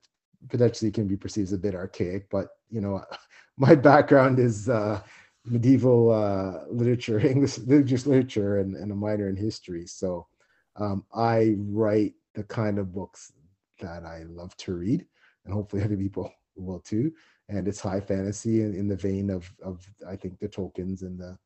potentially 0.49 0.91
can 0.91 1.07
be 1.07 1.17
perceived 1.17 1.47
as 1.47 1.53
a 1.53 1.57
bit 1.57 1.75
archaic, 1.75 2.29
but 2.29 2.47
you 2.69 2.79
know 2.79 3.03
my 3.57 3.75
background 3.75 4.39
is 4.39 4.69
uh, 4.69 5.01
medieval 5.45 6.11
uh, 6.11 6.65
literature, 6.69 7.19
English 7.25 7.59
English 7.59 8.05
literature, 8.05 8.59
and, 8.59 8.75
and 8.75 8.91
a 8.91 8.95
minor 8.95 9.29
in 9.29 9.35
history. 9.35 9.85
So 9.85 10.27
um, 10.75 11.05
I 11.13 11.55
write 11.57 12.13
the 12.35 12.43
kind 12.43 12.79
of 12.79 12.93
books 12.93 13.31
that 13.79 14.03
I 14.03 14.23
love 14.27 14.55
to 14.57 14.73
read, 14.73 15.05
and 15.45 15.53
hopefully 15.53 15.83
other 15.83 15.97
people 15.97 16.31
will 16.55 16.79
too. 16.79 17.11
And 17.49 17.67
it's 17.67 17.81
high 17.81 17.99
fantasy 17.99 18.61
in, 18.61 18.73
in 18.73 18.87
the 18.87 18.95
vein 18.95 19.29
of 19.29 19.51
of 19.63 19.85
I 20.07 20.15
think 20.15 20.39
the 20.39 20.47
Tolkien's 20.47 21.01
and 21.03 21.19
the 21.19 21.37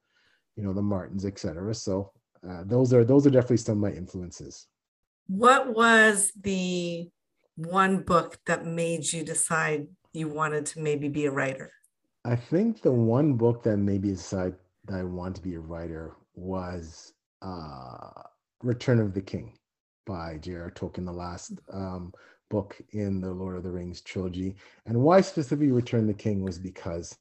you 0.55 0.63
know 0.63 0.73
the 0.73 0.81
Martins, 0.81 1.25
etc. 1.25 1.73
So 1.73 2.11
uh, 2.47 2.63
those 2.65 2.93
are 2.93 3.03
those 3.03 3.25
are 3.25 3.31
definitely 3.31 3.57
some 3.57 3.83
of 3.83 3.91
my 3.91 3.97
influences. 3.97 4.67
What 5.27 5.75
was 5.75 6.31
the 6.39 7.09
one 7.55 8.03
book 8.03 8.37
that 8.45 8.65
made 8.65 9.11
you 9.11 9.23
decide 9.23 9.87
you 10.13 10.29
wanted 10.29 10.67
to 10.67 10.79
maybe 10.79 11.09
be 11.09 11.25
a 11.25 11.31
writer? 11.31 11.71
I 12.27 12.35
think 12.35 12.81
the 12.81 12.91
one 12.91 13.35
book 13.35 13.63
that 13.63 13.77
made 13.77 14.01
me 14.03 14.09
decide 14.09 14.53
that 14.85 14.97
I 14.97 15.03
want 15.03 15.37
to 15.37 15.41
be 15.41 15.55
a 15.55 15.61
writer 15.61 16.17
was 16.35 17.13
uh, 17.41 18.09
Return 18.61 18.99
of 18.99 19.13
the 19.13 19.21
King 19.21 19.57
by 20.05 20.37
J.R. 20.37 20.69
Tolkien, 20.71 21.05
the 21.05 21.11
last 21.13 21.53
um, 21.71 22.13
book 22.49 22.75
in 22.91 23.21
the 23.21 23.31
Lord 23.31 23.55
of 23.55 23.63
the 23.63 23.71
Rings 23.71 24.01
trilogy. 24.01 24.57
And 24.85 25.01
why 25.01 25.21
specifically 25.21 25.71
Return 25.71 26.01
of 26.01 26.07
the 26.07 26.13
King 26.15 26.43
was 26.43 26.59
because 26.59 27.17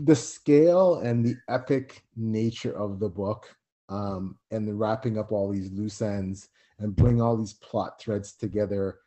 the 0.00 0.16
scale 0.16 0.96
and 0.96 1.24
the 1.24 1.36
epic 1.48 2.02
nature 2.16 2.76
of 2.76 2.98
the 2.98 3.08
book 3.08 3.54
um, 3.88 4.36
and 4.50 4.66
the 4.66 4.74
wrapping 4.74 5.16
up 5.16 5.30
all 5.30 5.48
these 5.48 5.70
loose 5.70 6.02
ends 6.02 6.48
and 6.80 6.96
bring 6.96 7.22
all 7.22 7.36
these 7.36 7.54
plot 7.54 8.00
threads 8.00 8.32
together 8.32 8.98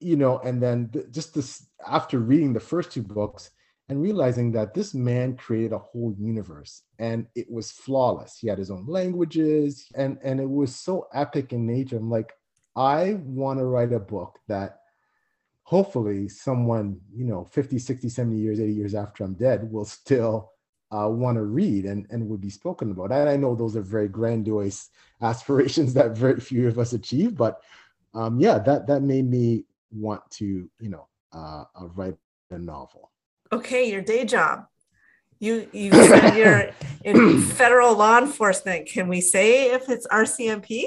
you 0.00 0.16
know 0.16 0.38
and 0.40 0.62
then 0.62 0.90
just 1.10 1.32
this 1.32 1.68
after 1.86 2.18
reading 2.18 2.52
the 2.52 2.60
first 2.60 2.92
two 2.92 3.02
books 3.02 3.52
and 3.88 4.02
realizing 4.02 4.50
that 4.52 4.74
this 4.74 4.94
man 4.94 5.36
created 5.36 5.72
a 5.72 5.78
whole 5.78 6.14
universe 6.18 6.82
and 6.98 7.26
it 7.34 7.50
was 7.50 7.70
flawless. 7.70 8.38
He 8.38 8.48
had 8.48 8.58
his 8.58 8.70
own 8.70 8.86
languages 8.86 9.86
and 9.94 10.18
and 10.22 10.40
it 10.40 10.50
was 10.50 10.74
so 10.74 11.06
epic 11.12 11.52
in 11.52 11.66
nature. 11.66 11.96
I'm 11.96 12.10
like 12.10 12.32
i 12.76 13.14
want 13.24 13.58
to 13.58 13.64
write 13.64 13.92
a 13.92 13.98
book 13.98 14.38
that 14.46 14.80
hopefully 15.62 16.28
someone 16.28 17.00
you 17.12 17.24
know 17.24 17.44
50 17.44 17.78
60 17.78 18.08
70 18.08 18.36
years 18.36 18.60
80 18.60 18.72
years 18.72 18.94
after 18.94 19.24
i'm 19.24 19.34
dead 19.34 19.70
will 19.72 19.84
still 19.84 20.52
uh, 20.92 21.08
want 21.08 21.34
to 21.34 21.42
read 21.42 21.84
and, 21.84 22.06
and 22.10 22.28
would 22.28 22.40
be 22.40 22.48
spoken 22.48 22.92
about. 22.92 23.10
And 23.10 23.28
i 23.28 23.36
know 23.36 23.56
those 23.56 23.76
are 23.76 23.82
very 23.82 24.08
grandiose 24.08 24.90
aspirations 25.22 25.94
that 25.94 26.16
very 26.16 26.38
few 26.38 26.68
of 26.68 26.78
us 26.78 26.92
achieve 26.92 27.36
but 27.36 27.60
um, 28.14 28.38
yeah 28.38 28.58
that 28.58 28.86
that 28.86 29.02
made 29.02 29.28
me 29.28 29.64
want 29.90 30.22
to 30.30 30.70
you 30.78 30.90
know 30.90 31.08
uh, 31.32 31.64
uh 31.80 31.86
write 31.94 32.16
a 32.50 32.58
novel 32.58 33.10
okay, 33.52 33.90
your 33.90 34.02
day 34.02 34.24
job. 34.24 34.66
You 35.38 35.68
you 35.72 35.92
said 35.92 36.36
you're 36.36 36.70
in 37.04 37.40
federal 37.40 37.96
law 37.96 38.18
enforcement. 38.18 38.88
Can 38.88 39.08
we 39.08 39.20
say 39.20 39.70
if 39.72 39.88
it's 39.88 40.06
RCMP? 40.08 40.86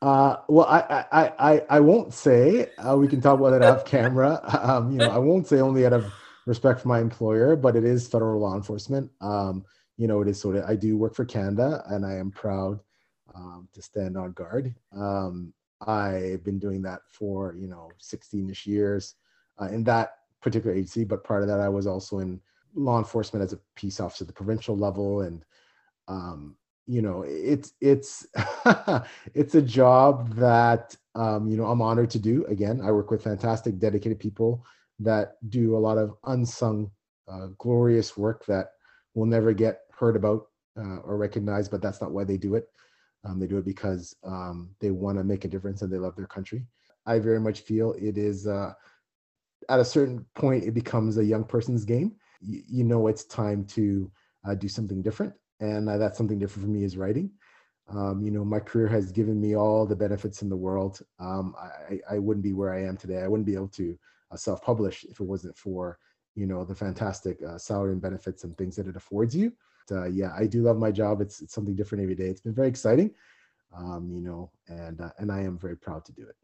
Uh, 0.00 0.36
well, 0.48 0.66
I, 0.66 1.04
I, 1.12 1.32
I, 1.38 1.62
I 1.70 1.80
won't 1.80 2.12
say. 2.12 2.70
Uh, 2.76 2.96
we 2.96 3.06
can 3.06 3.20
talk 3.20 3.38
about 3.38 3.52
it 3.52 3.62
off 3.62 3.84
camera. 3.84 4.40
Um, 4.62 4.92
you 4.92 4.98
know, 4.98 5.10
I 5.10 5.18
won't 5.18 5.46
say 5.46 5.60
only 5.60 5.86
out 5.86 5.92
of 5.92 6.12
respect 6.46 6.80
for 6.80 6.88
my 6.88 7.00
employer, 7.00 7.54
but 7.54 7.76
it 7.76 7.84
is 7.84 8.08
federal 8.08 8.40
law 8.40 8.56
enforcement. 8.56 9.10
Um, 9.20 9.64
you 9.96 10.08
know, 10.08 10.20
it 10.20 10.28
is 10.28 10.40
sort 10.40 10.56
of. 10.56 10.64
I 10.64 10.74
do 10.74 10.96
work 10.96 11.14
for 11.14 11.24
Canada, 11.24 11.84
and 11.86 12.04
I 12.04 12.14
am 12.14 12.30
proud 12.30 12.80
um, 13.34 13.68
to 13.72 13.82
stand 13.82 14.16
on 14.16 14.32
guard. 14.32 14.74
Um, 14.92 15.52
I've 15.86 16.44
been 16.44 16.58
doing 16.58 16.82
that 16.82 17.00
for 17.08 17.54
you 17.56 17.68
know 17.68 17.90
16ish 18.00 18.66
years, 18.66 19.14
uh, 19.60 19.66
and 19.66 19.86
that 19.86 20.14
particular 20.42 20.74
agency, 20.74 21.04
but 21.04 21.24
part 21.24 21.42
of 21.42 21.48
that 21.48 21.60
I 21.60 21.68
was 21.68 21.86
also 21.86 22.18
in 22.18 22.40
law 22.74 22.98
enforcement 22.98 23.42
as 23.44 23.52
a 23.52 23.60
peace 23.76 24.00
officer 24.00 24.24
at 24.24 24.28
the 24.28 24.34
provincial 24.34 24.76
level, 24.76 25.22
and 25.22 25.44
um, 26.08 26.56
you 26.86 27.02
know 27.02 27.24
it's 27.26 27.72
it's 27.80 28.26
it's 29.34 29.54
a 29.54 29.62
job 29.62 30.34
that 30.34 30.96
um, 31.14 31.48
you 31.48 31.56
know 31.56 31.66
I'm 31.66 31.82
honored 31.82 32.10
to 32.10 32.18
do. 32.18 32.44
Again, 32.46 32.80
I 32.82 32.90
work 32.90 33.10
with 33.10 33.24
fantastic, 33.24 33.78
dedicated 33.78 34.18
people 34.18 34.64
that 35.00 35.36
do 35.48 35.76
a 35.76 35.78
lot 35.78 35.98
of 35.98 36.14
unsung, 36.26 36.90
uh, 37.28 37.48
glorious 37.58 38.16
work 38.16 38.44
that 38.46 38.72
will 39.14 39.26
never 39.26 39.52
get 39.52 39.80
heard 39.90 40.16
about 40.16 40.46
uh, 40.78 40.98
or 41.04 41.16
recognized, 41.16 41.70
but 41.70 41.82
that's 41.82 42.00
not 42.00 42.12
why 42.12 42.24
they 42.24 42.36
do 42.36 42.54
it. 42.54 42.68
Um, 43.24 43.38
they 43.38 43.46
do 43.46 43.58
it 43.58 43.64
because 43.64 44.16
um, 44.24 44.70
they 44.80 44.90
want 44.90 45.18
to 45.18 45.24
make 45.24 45.44
a 45.44 45.48
difference 45.48 45.82
and 45.82 45.92
they 45.92 45.98
love 45.98 46.16
their 46.16 46.26
country. 46.26 46.66
I 47.06 47.18
very 47.18 47.40
much 47.40 47.60
feel 47.60 47.94
it 47.98 48.16
is 48.18 48.46
uh, 48.46 48.72
at 49.68 49.80
a 49.80 49.84
certain 49.84 50.24
point 50.34 50.64
it 50.64 50.72
becomes 50.72 51.18
a 51.18 51.24
young 51.24 51.44
person's 51.44 51.84
game. 51.84 52.16
You, 52.40 52.62
you 52.68 52.84
know 52.84 53.06
it's 53.06 53.24
time 53.24 53.64
to 53.66 54.10
uh, 54.46 54.54
do 54.54 54.68
something 54.68 55.02
different 55.02 55.34
and 55.62 55.88
uh, 55.88 55.96
that's 55.96 56.18
something 56.18 56.38
different 56.38 56.66
for 56.66 56.72
me 56.72 56.84
is 56.84 56.96
writing. 56.96 57.30
Um, 57.88 58.22
you 58.22 58.30
know 58.30 58.44
my 58.44 58.60
career 58.60 58.88
has 58.88 59.12
given 59.12 59.40
me 59.40 59.56
all 59.56 59.86
the 59.86 59.96
benefits 59.96 60.42
in 60.42 60.48
the 60.48 60.56
world. 60.56 61.00
Um, 61.18 61.54
I, 61.58 62.00
I 62.10 62.18
wouldn't 62.18 62.44
be 62.44 62.52
where 62.52 62.72
i 62.72 62.82
am 62.82 62.96
today. 62.96 63.22
I 63.22 63.28
wouldn't 63.28 63.46
be 63.46 63.54
able 63.54 63.68
to 63.68 63.98
uh, 64.30 64.36
self-publish 64.36 65.04
if 65.04 65.20
it 65.20 65.24
wasn't 65.24 65.56
for 65.56 65.98
you 66.34 66.46
know 66.46 66.64
the 66.64 66.74
fantastic 66.74 67.38
uh, 67.42 67.58
salary 67.58 67.92
and 67.92 68.02
benefits 68.02 68.44
and 68.44 68.56
things 68.56 68.76
that 68.76 68.88
it 68.88 68.96
affords 68.96 69.34
you. 69.34 69.52
Uh, 69.90 70.06
yeah 70.06 70.30
i 70.38 70.46
do 70.46 70.62
love 70.62 70.78
my 70.78 70.90
job. 70.90 71.20
It's, 71.20 71.40
it's 71.40 71.54
something 71.54 71.74
different 71.74 72.02
every 72.02 72.14
day. 72.14 72.26
It's 72.26 72.40
been 72.40 72.54
very 72.54 72.68
exciting. 72.68 73.10
Um, 73.76 74.10
you 74.12 74.20
know 74.20 74.50
and 74.68 75.00
uh, 75.00 75.10
and 75.18 75.30
i 75.32 75.40
am 75.40 75.58
very 75.58 75.76
proud 75.76 76.04
to 76.06 76.12
do 76.12 76.22
it. 76.22 76.36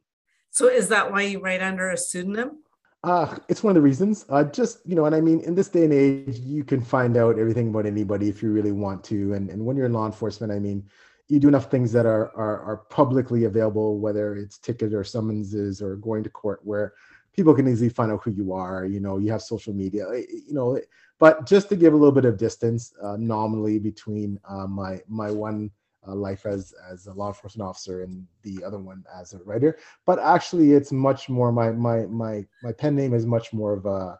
So 0.51 0.69
is 0.69 0.89
that 0.89 1.11
why 1.11 1.23
you 1.23 1.41
write 1.41 1.63
under 1.63 1.91
a 1.91 1.97
pseudonym 1.97 2.63
uh, 3.05 3.37
it's 3.49 3.63
one 3.63 3.71
of 3.71 3.75
the 3.77 3.81
reasons. 3.81 4.27
Uh, 4.29 4.45
just 4.45 4.81
you 4.85 4.97
know, 4.97 5.05
and 5.05 5.15
I 5.15 5.21
mean, 5.21 5.41
in 5.41 5.55
this 5.55 5.69
day 5.69 5.85
and 5.85 5.93
age, 5.93 6.39
you 6.41 6.65
can 6.65 6.81
find 6.81 7.17
out 7.17 7.39
everything 7.39 7.69
about 7.69 7.87
anybody 7.87 8.29
if 8.29 8.43
you 8.43 8.51
really 8.51 8.73
want 8.73 9.05
to. 9.05 9.35
And 9.35 9.51
and 9.51 9.65
when 9.65 9.77
you're 9.77 9.87
in 9.87 9.93
law 9.93 10.07
enforcement, 10.07 10.53
I 10.53 10.59
mean, 10.59 10.85
you 11.29 11.39
do 11.39 11.49
enough 11.49 11.71
things 11.71 11.93
that 11.93 12.07
are 12.07 12.35
are, 12.37 12.61
are 12.61 12.77
publicly 12.91 13.45
available, 13.45 13.99
whether 13.99 14.35
it's 14.35 14.59
ticket 14.59 14.93
or 14.93 15.05
summonses 15.05 15.81
or 15.81 15.97
going 15.97 16.25
to 16.25 16.31
court, 16.31 16.61
where 16.65 16.95
people 17.33 17.55
can 17.55 17.69
easily 17.69 17.89
find 17.89 18.11
out 18.11 18.23
who 18.25 18.33
you 18.33 18.53
are. 18.53 18.85
You 18.85 18.99
know, 18.99 19.19
you 19.19 19.31
have 19.31 19.43
social 19.43 19.73
media. 19.73 20.09
Eh, 20.11 20.25
you 20.49 20.55
know, 20.55 20.81
but 21.21 21.47
just 21.47 21.69
to 21.69 21.77
give 21.77 21.93
a 21.93 21.97
little 21.97 22.13
bit 22.13 22.25
of 22.25 22.37
distance, 22.37 22.93
uh, 23.01 23.17
nominally 23.17 23.79
between 23.79 24.41
uh, 24.49 24.67
my 24.67 25.01
my 25.07 25.31
one 25.31 25.71
life 26.15 26.47
as 26.47 26.75
as 26.91 27.07
a 27.07 27.13
law 27.13 27.29
enforcement 27.29 27.69
officer 27.69 28.03
and 28.03 28.27
the 28.43 28.63
other 28.65 28.79
one 28.79 29.05
as 29.15 29.33
a 29.33 29.39
writer. 29.39 29.79
But 30.07 30.19
actually, 30.19 30.73
it's 30.73 30.93
much 30.93 31.29
more 31.29 31.53
my 31.53 31.71
my 31.71 32.07
my 32.07 32.47
my 32.63 32.73
pen 32.73 32.95
name 32.95 33.15
is 33.15 33.27
much 33.27 33.53
more 33.53 33.75
of 33.75 33.87
a 33.87 34.19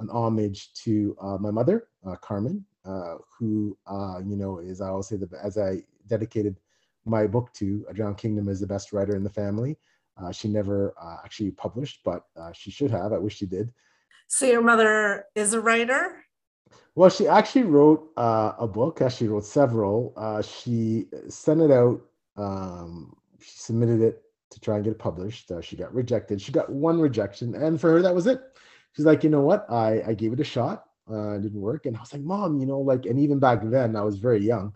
an 0.00 0.08
homage 0.10 0.72
to 0.72 1.16
uh, 1.20 1.36
my 1.38 1.50
mother, 1.50 1.88
uh, 2.06 2.16
Carmen, 2.16 2.64
uh, 2.84 3.16
who 3.38 3.76
uh, 3.86 4.20
you 4.24 4.36
know 4.36 4.58
is 4.58 4.80
I 4.80 4.88
always 4.88 5.08
say 5.08 5.16
that 5.16 5.32
as 5.34 5.58
I 5.58 5.82
dedicated 6.06 6.58
my 7.04 7.26
book 7.26 7.52
to, 7.54 7.84
A 7.88 7.94
Drowned 7.94 8.18
Kingdom 8.18 8.48
is 8.48 8.60
the 8.60 8.66
best 8.66 8.92
writer 8.92 9.16
in 9.16 9.22
the 9.22 9.30
family. 9.30 9.78
Uh, 10.20 10.32
she 10.32 10.48
never 10.48 10.94
actually 11.24 11.50
published, 11.52 12.00
but 12.04 12.24
she 12.52 12.70
should 12.70 12.90
have. 12.90 13.12
I 13.12 13.18
wish 13.18 13.36
she 13.36 13.46
did. 13.46 13.72
So 14.26 14.46
your 14.46 14.62
mother 14.62 15.24
is 15.34 15.54
a 15.54 15.60
writer. 15.60 16.24
Well, 16.94 17.10
she 17.10 17.28
actually 17.28 17.64
wrote 17.64 18.10
uh, 18.16 18.52
a 18.58 18.66
book. 18.66 19.00
Actually, 19.00 19.28
wrote 19.28 19.44
several. 19.44 20.12
Uh, 20.16 20.42
she 20.42 21.06
sent 21.28 21.60
it 21.60 21.70
out. 21.70 22.00
Um, 22.36 23.16
she 23.38 23.58
submitted 23.58 24.00
it 24.00 24.22
to 24.50 24.60
try 24.60 24.76
and 24.76 24.84
get 24.84 24.90
it 24.90 24.98
published. 24.98 25.50
Uh, 25.50 25.60
she 25.60 25.76
got 25.76 25.94
rejected. 25.94 26.40
She 26.40 26.52
got 26.52 26.70
one 26.70 27.00
rejection, 27.00 27.54
and 27.54 27.80
for 27.80 27.90
her, 27.92 28.02
that 28.02 28.14
was 28.14 28.26
it. 28.26 28.40
She's 28.92 29.04
like, 29.06 29.22
you 29.24 29.30
know 29.30 29.40
what? 29.40 29.66
I 29.70 30.02
I 30.08 30.14
gave 30.14 30.32
it 30.32 30.40
a 30.40 30.44
shot. 30.44 30.84
Uh, 31.10 31.34
it 31.34 31.42
didn't 31.42 31.60
work, 31.60 31.86
and 31.86 31.96
I 31.96 32.00
was 32.00 32.12
like, 32.12 32.22
mom, 32.22 32.58
you 32.58 32.66
know, 32.66 32.80
like, 32.80 33.06
and 33.06 33.18
even 33.18 33.38
back 33.38 33.60
then, 33.64 33.96
I 33.96 34.02
was 34.02 34.18
very 34.18 34.40
young. 34.40 34.72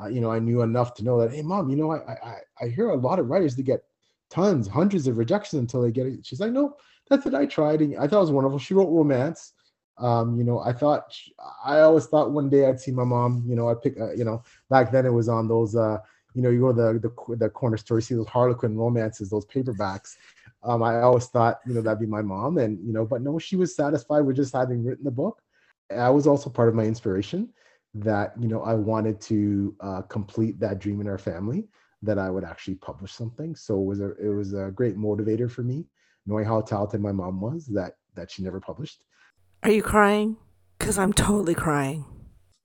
Uh, 0.00 0.06
you 0.06 0.20
know, 0.20 0.30
I 0.30 0.38
knew 0.38 0.62
enough 0.62 0.94
to 0.94 1.04
know 1.04 1.20
that, 1.20 1.32
hey, 1.32 1.42
mom, 1.42 1.70
you 1.70 1.76
know, 1.76 1.92
I 1.92 2.12
I 2.12 2.36
I 2.60 2.68
hear 2.68 2.90
a 2.90 2.96
lot 2.96 3.18
of 3.18 3.28
writers 3.28 3.56
that 3.56 3.64
get 3.64 3.84
tons, 4.30 4.66
hundreds 4.68 5.06
of 5.06 5.18
rejections 5.18 5.60
until 5.60 5.82
they 5.82 5.90
get 5.90 6.06
it. 6.06 6.24
She's 6.24 6.40
like, 6.40 6.52
no, 6.52 6.76
that's 7.08 7.26
it. 7.26 7.34
I 7.34 7.46
tried, 7.46 7.82
and 7.82 7.96
I 7.96 8.06
thought 8.06 8.18
it 8.18 8.28
was 8.28 8.30
wonderful. 8.30 8.58
She 8.58 8.74
wrote 8.74 8.90
romance 8.90 9.52
um, 9.98 10.36
you 10.36 10.44
know, 10.44 10.60
I 10.60 10.72
thought 10.72 11.14
I 11.64 11.80
always 11.80 12.06
thought 12.06 12.30
one 12.32 12.48
day 12.50 12.66
I'd 12.66 12.80
see 12.80 12.90
my 12.92 13.04
mom. 13.04 13.44
You 13.46 13.56
know, 13.56 13.68
I 13.68 13.74
pick. 13.74 13.98
Uh, 14.00 14.12
you 14.12 14.24
know, 14.24 14.42
back 14.70 14.90
then 14.92 15.06
it 15.06 15.12
was 15.12 15.28
on 15.28 15.48
those. 15.48 15.76
Uh, 15.76 15.98
you 16.34 16.42
know, 16.42 16.50
you 16.50 16.60
go 16.60 16.72
to 16.72 16.98
the 16.98 17.10
the, 17.28 17.36
the 17.36 17.50
corner 17.50 17.76
store, 17.76 17.98
you 17.98 18.02
see 18.02 18.14
those 18.14 18.28
Harlequin 18.28 18.76
romances, 18.76 19.30
those 19.30 19.46
paperbacks. 19.46 20.16
Um, 20.62 20.82
I 20.82 21.00
always 21.02 21.26
thought, 21.26 21.60
you 21.66 21.74
know, 21.74 21.82
that'd 21.82 22.00
be 22.00 22.06
my 22.06 22.22
mom, 22.22 22.58
and 22.58 22.78
you 22.86 22.92
know, 22.92 23.04
but 23.04 23.22
no, 23.22 23.38
she 23.38 23.56
was 23.56 23.74
satisfied 23.76 24.20
with 24.20 24.36
just 24.36 24.54
having 24.54 24.84
written 24.84 25.04
the 25.04 25.10
book. 25.10 25.42
I 25.94 26.10
was 26.10 26.26
also 26.26 26.48
part 26.50 26.68
of 26.68 26.74
my 26.74 26.84
inspiration 26.84 27.50
that 27.94 28.32
you 28.40 28.48
know 28.48 28.62
I 28.62 28.74
wanted 28.74 29.20
to 29.22 29.76
uh, 29.80 30.02
complete 30.02 30.58
that 30.60 30.78
dream 30.78 31.00
in 31.00 31.08
our 31.08 31.18
family. 31.18 31.68
that 32.02 32.18
I 32.18 32.30
would 32.30 32.44
actually 32.44 32.76
publish 32.76 33.12
something. 33.12 33.54
So 33.54 33.78
it 33.80 33.84
was 33.84 34.00
a 34.00 34.10
it 34.16 34.28
was 34.28 34.54
a 34.54 34.70
great 34.74 34.96
motivator 34.96 35.50
for 35.50 35.62
me, 35.62 35.86
knowing 36.26 36.44
how 36.44 36.60
talented 36.62 37.00
my 37.00 37.12
mom 37.12 37.40
was 37.40 37.66
that 37.66 37.94
that 38.14 38.30
she 38.30 38.42
never 38.42 38.60
published. 38.60 39.02
Are 39.64 39.70
you 39.70 39.82
crying? 39.82 40.38
Because 40.76 40.98
I'm 40.98 41.12
totally 41.12 41.54
crying. 41.54 42.04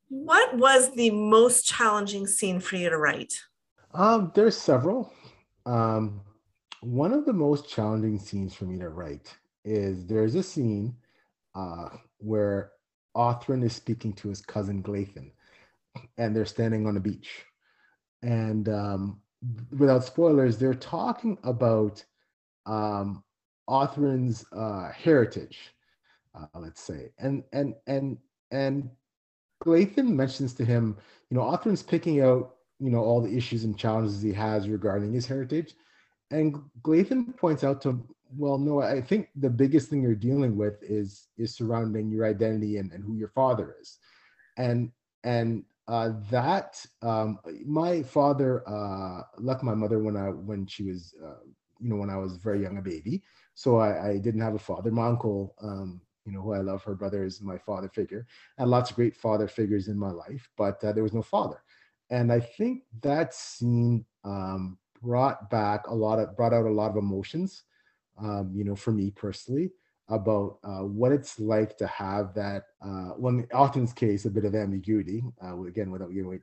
What 0.10 0.58
was 0.58 0.96
the 0.96 1.12
most 1.12 1.64
challenging 1.64 2.26
scene 2.26 2.60
for 2.60 2.76
you 2.76 2.90
to 2.90 2.98
write? 2.98 3.34
Um, 3.94 4.32
there's 4.34 4.58
several. 4.58 5.14
Um, 5.68 6.22
one 6.82 7.14
of 7.14 7.28
the 7.28 7.34
most 7.34 7.70
challenging 7.70 8.18
scenes 8.18 8.56
for 8.56 8.66
me 8.66 8.80
to 8.80 8.90
write 8.90 9.32
is 9.64 10.08
there's 10.08 10.34
a 10.34 10.42
scene 10.42 10.96
uh, 11.54 11.90
where 12.18 12.72
Othrin 13.16 13.64
is 13.64 13.76
speaking 13.76 14.14
to 14.14 14.30
his 14.30 14.42
cousin 14.42 14.82
Glathan, 14.82 15.30
and 16.18 16.36
they're 16.36 16.46
standing 16.46 16.88
on 16.88 16.98
a 16.98 17.00
beach. 17.00 17.46
And 18.24 18.70
um, 18.70 19.22
without 19.78 20.04
spoilers, 20.04 20.58
they're 20.58 20.74
talking 20.74 21.38
about 21.44 22.04
um, 22.66 23.24
Othrin's 23.70 24.46
uh, 24.52 24.92
heritage, 24.92 25.60
uh, 26.38 26.60
let's 26.60 26.82
say, 26.82 27.12
and 27.20 27.44
and 27.54 27.76
and 27.88 28.18
and 28.52 28.90
Glathan 29.64 30.10
mentions 30.10 30.54
to 30.56 30.66
him, 30.66 30.98
you 31.30 31.38
know, 31.38 31.44
Othrin's 31.44 31.84
picking 31.84 32.22
out, 32.22 32.56
you 32.80 32.90
know, 32.92 33.00
all 33.04 33.22
the 33.22 33.36
issues 33.36 33.64
and 33.64 33.78
challenges 33.78 34.22
he 34.22 34.34
has 34.34 34.70
regarding 34.70 35.14
his 35.14 35.26
heritage, 35.26 35.76
and 36.32 36.60
Glathan 36.84 37.36
points 37.38 37.64
out 37.64 37.82
to 37.82 38.04
well, 38.36 38.58
no, 38.58 38.82
I 38.82 39.02
think 39.02 39.30
the 39.36 39.50
biggest 39.50 39.90
thing 39.90 40.02
you're 40.02 40.16
dealing 40.16 40.58
with 40.58 40.84
is 40.84 41.28
is 41.38 41.56
surrounding 41.56 42.12
your 42.12 42.26
identity 42.26 42.78
and, 42.78 42.92
and 42.92 43.04
who 43.04 43.16
your 43.16 43.30
father 43.30 43.76
is, 43.82 43.98
and 44.58 44.92
and 45.24 45.64
uh, 45.88 46.12
that 46.30 46.86
um, 47.02 47.40
my 47.66 48.04
father 48.04 48.68
uh, 48.68 49.22
left 49.38 49.64
my 49.64 49.74
mother 49.74 50.00
when 50.00 50.18
I 50.18 50.30
when 50.30 50.68
she 50.68 50.84
was 50.84 51.14
uh, 51.24 51.40
you 51.80 51.90
know 51.90 51.96
when 51.96 52.10
I 52.10 52.18
was 52.18 52.38
very 52.38 52.62
young 52.62 52.78
a 52.78 52.82
baby, 52.82 53.24
so 53.54 53.78
I, 53.78 54.10
I 54.10 54.18
didn't 54.18 54.42
have 54.42 54.56
a 54.56 54.60
father. 54.60 54.92
My 54.92 55.08
uncle, 55.08 55.56
um, 55.62 56.02
you 56.28 56.34
know, 56.34 56.42
who 56.42 56.54
I 56.54 56.60
love, 56.60 56.84
her 56.84 56.94
brother 56.94 57.24
is 57.24 57.42
my 57.42 57.58
father 57.58 57.88
figure. 57.88 58.28
I 58.58 58.64
had 58.64 58.70
lots 58.70 58.90
of 58.90 58.98
great 58.98 59.16
father 59.16 59.48
figures 59.48 59.88
in 59.88 59.98
my 59.98 60.12
life, 60.12 60.50
but 60.58 60.84
uh, 60.84 60.92
there 60.92 61.04
was 61.04 61.14
no 61.14 61.22
father, 61.22 61.64
and 62.10 62.32
I 62.32 62.42
think 62.42 62.84
that 63.02 63.34
scene 63.34 64.06
um, 64.24 64.78
brought 65.02 65.50
back 65.50 65.88
a 65.88 65.96
lot 65.96 66.20
of 66.20 66.36
brought 66.36 66.54
out 66.54 66.66
a 66.66 66.72
lot 66.72 66.92
of 66.92 66.98
emotions, 66.98 67.64
um, 68.22 68.52
you 68.54 68.64
know, 68.64 68.76
for 68.76 68.92
me 68.92 69.10
personally 69.10 69.72
about 70.10 70.60
uh, 70.64 70.84
what 70.84 71.12
it's 71.12 71.40
like 71.40 71.78
to 71.78 71.88
have 71.88 72.34
that. 72.34 72.64
Uh, 72.82 73.12
well, 73.18 73.34
in 73.34 73.44
Othrin's 73.48 73.94
case, 73.94 74.26
a 74.26 74.30
bit 74.30 74.46
of 74.46 74.56
ambiguity. 74.56 75.24
Uh, 75.44 75.62
again, 75.64 75.92
without 75.92 76.10
giving 76.10 76.26
away 76.26 76.40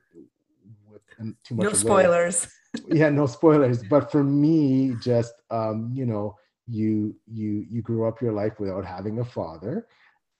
with 0.91 1.01
too 1.43 1.55
much. 1.55 1.65
No 1.65 1.73
spoilers. 1.73 2.47
yeah, 2.87 3.09
no 3.09 3.25
spoilers. 3.25 3.83
But 3.83 4.11
for 4.11 4.23
me, 4.23 4.95
just 5.01 5.33
um, 5.49 5.91
you 5.93 6.05
know, 6.05 6.35
you 6.67 7.15
you 7.27 7.65
you 7.69 7.81
grew 7.81 8.07
up 8.07 8.21
your 8.21 8.33
life 8.33 8.59
without 8.59 8.85
having 8.85 9.19
a 9.19 9.25
father, 9.25 9.87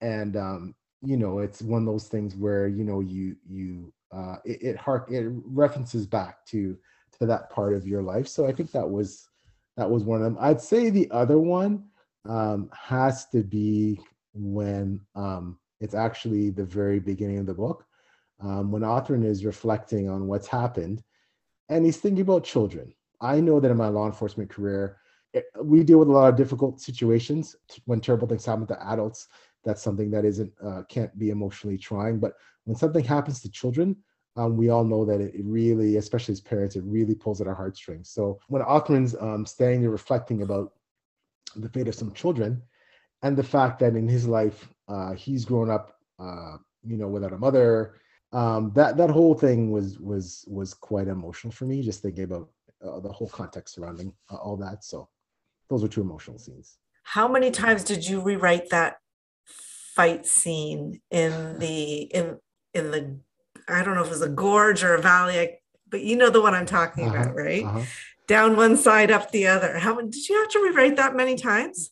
and 0.02 0.36
um, 0.36 0.76
you 1.02 1.18
know, 1.18 1.40
it's 1.40 1.62
one 1.62 1.82
of 1.82 1.86
those 1.88 2.08
things 2.08 2.36
where 2.36 2.68
you 2.68 2.84
know 2.84 3.00
you 3.00 3.36
you 3.48 3.94
uh, 4.12 4.38
it 4.46 4.78
hark, 4.78 5.10
it 5.12 5.28
references 5.46 6.06
back 6.08 6.46
to 6.48 6.78
to 7.20 7.26
that 7.26 7.50
part 7.50 7.74
of 7.74 7.88
your 7.88 8.02
life. 8.02 8.28
So 8.28 8.46
I 8.46 8.52
think 8.52 8.72
that 8.72 8.90
was 8.90 9.28
that 9.78 9.90
was 9.90 10.04
one 10.04 10.22
of 10.22 10.24
them. 10.24 10.38
I'd 10.40 10.62
say 10.62 10.90
the 10.90 11.10
other 11.12 11.38
one 11.38 11.86
um, 12.28 12.70
has 12.74 13.28
to 13.28 13.44
be 13.44 14.00
when 14.34 15.02
um, 15.16 15.60
it's 15.80 15.94
actually 15.94 16.50
the 16.50 16.66
very 16.66 17.00
beginning 17.00 17.40
of 17.40 17.46
the 17.46 17.54
book, 17.54 17.86
um, 18.42 18.72
when 18.72 18.82
Othrin 18.82 19.24
is 19.26 19.46
reflecting 19.46 20.10
on 20.10 20.28
what's 20.28 20.48
happened, 20.48 21.04
and 21.70 21.86
he's 21.86 21.98
thinking 21.98 22.22
about 22.22 22.44
children. 22.44 22.94
I 23.22 23.40
know 23.40 23.60
that 23.60 23.72
in 23.72 23.78
my 23.78 23.90
law 23.90 24.06
enforcement 24.06 24.50
career, 24.50 24.98
we 25.62 25.84
deal 25.84 26.00
with 26.00 26.08
a 26.08 26.12
lot 26.12 26.30
of 26.30 26.36
difficult 26.36 26.80
situations 26.80 27.56
when 27.86 28.00
terrible 28.00 28.28
things 28.28 28.46
happen 28.46 28.68
to 28.68 28.88
adults. 28.88 29.28
That's 29.64 29.82
something 29.82 30.12
that 30.12 30.26
isn't 30.26 30.54
uh, 30.64 30.84
can't 30.90 31.18
be 31.18 31.30
emotionally 31.30 31.78
trying. 31.78 32.20
But 32.20 32.34
when 32.66 32.76
something 32.76 33.04
happens 33.04 33.42
to 33.42 33.50
children, 33.50 33.96
um, 34.38 34.58
we 34.58 34.70
all 34.70 34.84
know 34.84 35.06
that 35.06 35.22
it, 35.22 35.34
it, 35.34 35.46
really, 35.46 35.98
especially 35.98 36.34
as 36.34 36.42
parents, 36.42 36.76
it 36.76 36.84
really 36.86 37.16
pulls 37.16 37.42
at 37.42 37.48
our 37.48 37.56
heartstrings. 37.56 38.10
So 38.10 38.40
when 38.48 38.62
Othrin's 38.62 39.16
um, 39.20 39.46
standing 39.46 39.82
there 39.82 39.90
reflecting 39.90 40.42
about 40.42 40.74
the 41.56 41.70
fate 41.70 41.88
of 41.88 41.96
some 41.96 42.12
children, 42.14 42.62
and 43.24 43.36
the 43.36 43.44
fact 43.44 43.80
that 43.80 43.96
in 43.96 44.08
his 44.08 44.28
life 44.28 44.70
uh, 44.88 45.14
he's 45.14 45.46
grown 45.46 45.70
up, 45.70 45.98
uh, 46.20 46.58
you 46.86 46.98
know, 46.98 47.08
without 47.08 47.34
a 47.34 47.38
mother. 47.38 47.96
Um, 48.34 48.72
that 48.76 48.98
that 48.98 49.10
whole 49.10 49.34
thing 49.34 49.72
was 49.72 49.98
was 50.00 50.46
was 50.48 50.74
quite 50.74 51.08
emotional 51.08 51.52
for 51.54 51.66
me, 51.66 51.82
just 51.82 52.02
thinking 52.02 52.26
about 52.26 52.50
uh, 52.86 53.00
the 53.00 53.12
whole 53.12 53.30
context 53.30 53.76
surrounding 53.76 54.14
uh, 54.30 54.36
all 54.36 54.58
that. 54.58 54.84
So 54.84 55.08
those 55.70 55.84
are 55.84 55.88
two 55.88 56.02
emotional 56.02 56.38
scenes. 56.38 56.78
How 57.04 57.28
many 57.28 57.52
times 57.52 57.84
did 57.84 58.08
you 58.08 58.22
rewrite 58.22 58.70
that 58.70 58.98
fight 59.46 60.26
scene 60.26 61.02
in 61.12 61.60
the 61.60 62.02
in 62.02 62.38
in 62.74 62.92
the 62.92 63.20
I 63.68 63.84
don't 63.84 63.96
know 63.96 64.02
if 64.02 64.08
it 64.08 64.12
was 64.12 64.22
a 64.22 64.30
gorge 64.30 64.84
or 64.84 64.96
a 64.96 65.02
valley, 65.02 65.60
but 65.90 66.02
you 66.02 66.16
know 66.16 66.30
the 66.30 66.42
one 66.42 66.54
I'm 66.54 66.66
talking 66.66 67.08
uh-huh, 67.08 67.22
about, 67.22 67.36
right? 67.36 67.64
Uh-huh 67.64 67.84
down 68.28 68.56
one 68.56 68.78
side, 68.78 69.12
up 69.12 69.32
the 69.32 69.48
other. 69.48 69.78
How 69.78 70.00
did 70.00 70.28
you 70.28 70.40
have 70.40 70.50
to 70.50 70.60
rewrite 70.60 70.96
that 70.98 71.16
many 71.16 71.36
times? 71.36 71.92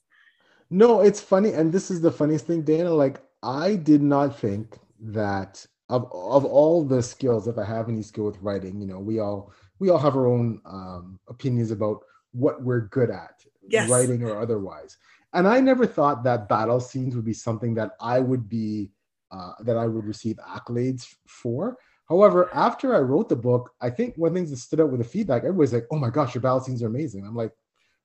No, 0.70 1.02
it's 1.02 1.22
funny, 1.22 1.54
and 1.54 1.72
this 1.72 1.92
is 1.92 2.02
the 2.02 2.12
funniest 2.12 2.48
thing, 2.48 2.64
Dana. 2.64 2.92
Like 2.92 3.22
I 3.44 3.76
did 3.76 4.02
not 4.02 4.40
think 4.40 4.78
that 5.00 5.66
of 5.90 6.04
of 6.12 6.46
all 6.46 6.84
the 6.84 7.04
skills, 7.04 7.48
if 7.48 7.58
I 7.58 7.66
have 7.66 7.90
any 7.90 8.02
skill 8.02 8.26
with 8.26 8.42
writing, 8.42 8.82
you 8.82 8.88
know, 8.88 9.00
we 9.00 9.20
all 9.20 9.52
we 9.80 9.90
all 9.90 10.00
have 10.00 10.16
our 10.16 10.28
own 10.28 10.62
um, 10.66 11.20
opinions 11.28 11.72
about 11.72 12.00
what 12.34 12.62
we're 12.62 12.88
good 12.88 13.10
at, 13.10 13.44
yes. 13.68 13.90
writing 13.90 14.24
or 14.24 14.40
otherwise. 14.40 14.98
And 15.34 15.48
I 15.48 15.60
never 15.60 15.86
thought 15.88 16.24
that 16.24 16.50
battle 16.50 16.80
scenes 16.80 17.16
would 17.16 17.26
be 17.26 17.34
something 17.34 17.74
that 17.76 17.92
I 18.00 18.20
would 18.20 18.48
be 18.48 18.92
uh, 19.32 19.54
that 19.62 19.78
I 19.78 19.88
would 19.88 20.06
receive 20.06 20.38
accolades 20.48 21.16
for. 21.28 21.78
However, 22.08 22.50
after 22.54 22.96
I 22.96 23.00
wrote 23.00 23.30
the 23.30 23.36
book, 23.36 23.72
I 23.82 23.90
think 23.90 24.16
one 24.16 24.34
thing 24.34 24.46
that 24.46 24.58
stood 24.58 24.82
out 24.82 24.92
with 24.92 25.00
the 25.00 25.08
feedback, 25.08 25.44
everybody's 25.44 25.74
like, 25.74 25.88
"Oh 25.92 25.98
my 25.98 26.12
gosh, 26.12 26.36
your 26.36 26.42
battle 26.42 26.60
scenes 26.60 26.84
are 26.84 26.88
amazing." 26.88 27.26
I'm 27.26 27.36
like, 27.36 27.54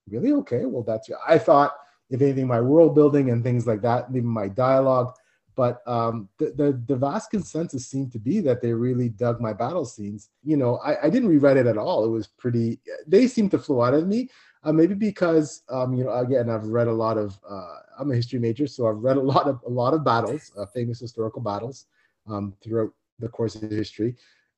"Really? 0.09 0.33
Okay, 0.33 0.65
well 0.65 0.83
that's." 0.83 1.11
I 1.27 1.39
thought, 1.39 1.75
if 2.09 2.23
anything, 2.23 2.47
my 2.47 2.61
world 2.61 2.95
building 2.95 3.31
and 3.31 3.43
things 3.43 3.67
like 3.67 3.83
that, 3.83 4.07
even 4.11 4.25
my 4.25 4.49
dialogue. 4.49 5.15
But 5.59 5.83
um, 5.89 6.29
the, 6.39 6.53
the, 6.57 6.83
the 6.87 6.95
vast 6.95 7.33
consensus 7.33 7.85
seemed 7.85 8.13
to 8.13 8.21
be 8.21 8.39
that 8.43 8.63
they 8.63 8.73
really 8.73 9.09
dug 9.09 9.41
my 9.41 9.53
battle 9.53 9.85
scenes. 9.85 10.31
You 10.45 10.57
know, 10.57 10.77
I, 10.77 11.07
I 11.07 11.11
didn't 11.11 11.29
rewrite 11.29 11.57
it 11.57 11.67
at 11.67 11.77
all. 11.77 12.05
It 12.05 12.11
was 12.11 12.29
pretty. 12.29 12.79
They 13.09 13.27
seemed 13.27 13.51
to 13.51 13.59
flow 13.59 13.83
out 13.83 13.93
of 13.93 14.07
me. 14.07 14.31
Uh, 14.63 14.71
maybe 14.71 14.95
because 14.95 15.63
um, 15.69 15.95
you 15.95 16.05
know, 16.05 16.13
again, 16.13 16.49
I've 16.49 16.69
read 16.69 16.87
a 16.87 16.93
lot 16.93 17.19
of. 17.19 17.37
Uh, 17.51 17.75
I'm 17.99 18.13
a 18.13 18.15
history 18.15 18.39
major, 18.39 18.69
so 18.69 18.87
I've 18.87 19.03
read 19.03 19.17
a 19.17 19.21
lot 19.21 19.49
of 19.49 19.61
a 19.67 19.69
lot 19.69 19.95
of 19.95 20.05
battles, 20.05 20.53
uh, 20.57 20.67
famous 20.67 21.01
historical 21.01 21.43
battles, 21.43 21.87
um, 22.31 22.55
throughout 22.63 22.93
the 23.19 23.29
course 23.29 23.57
of 23.57 23.69
history. 23.69 24.15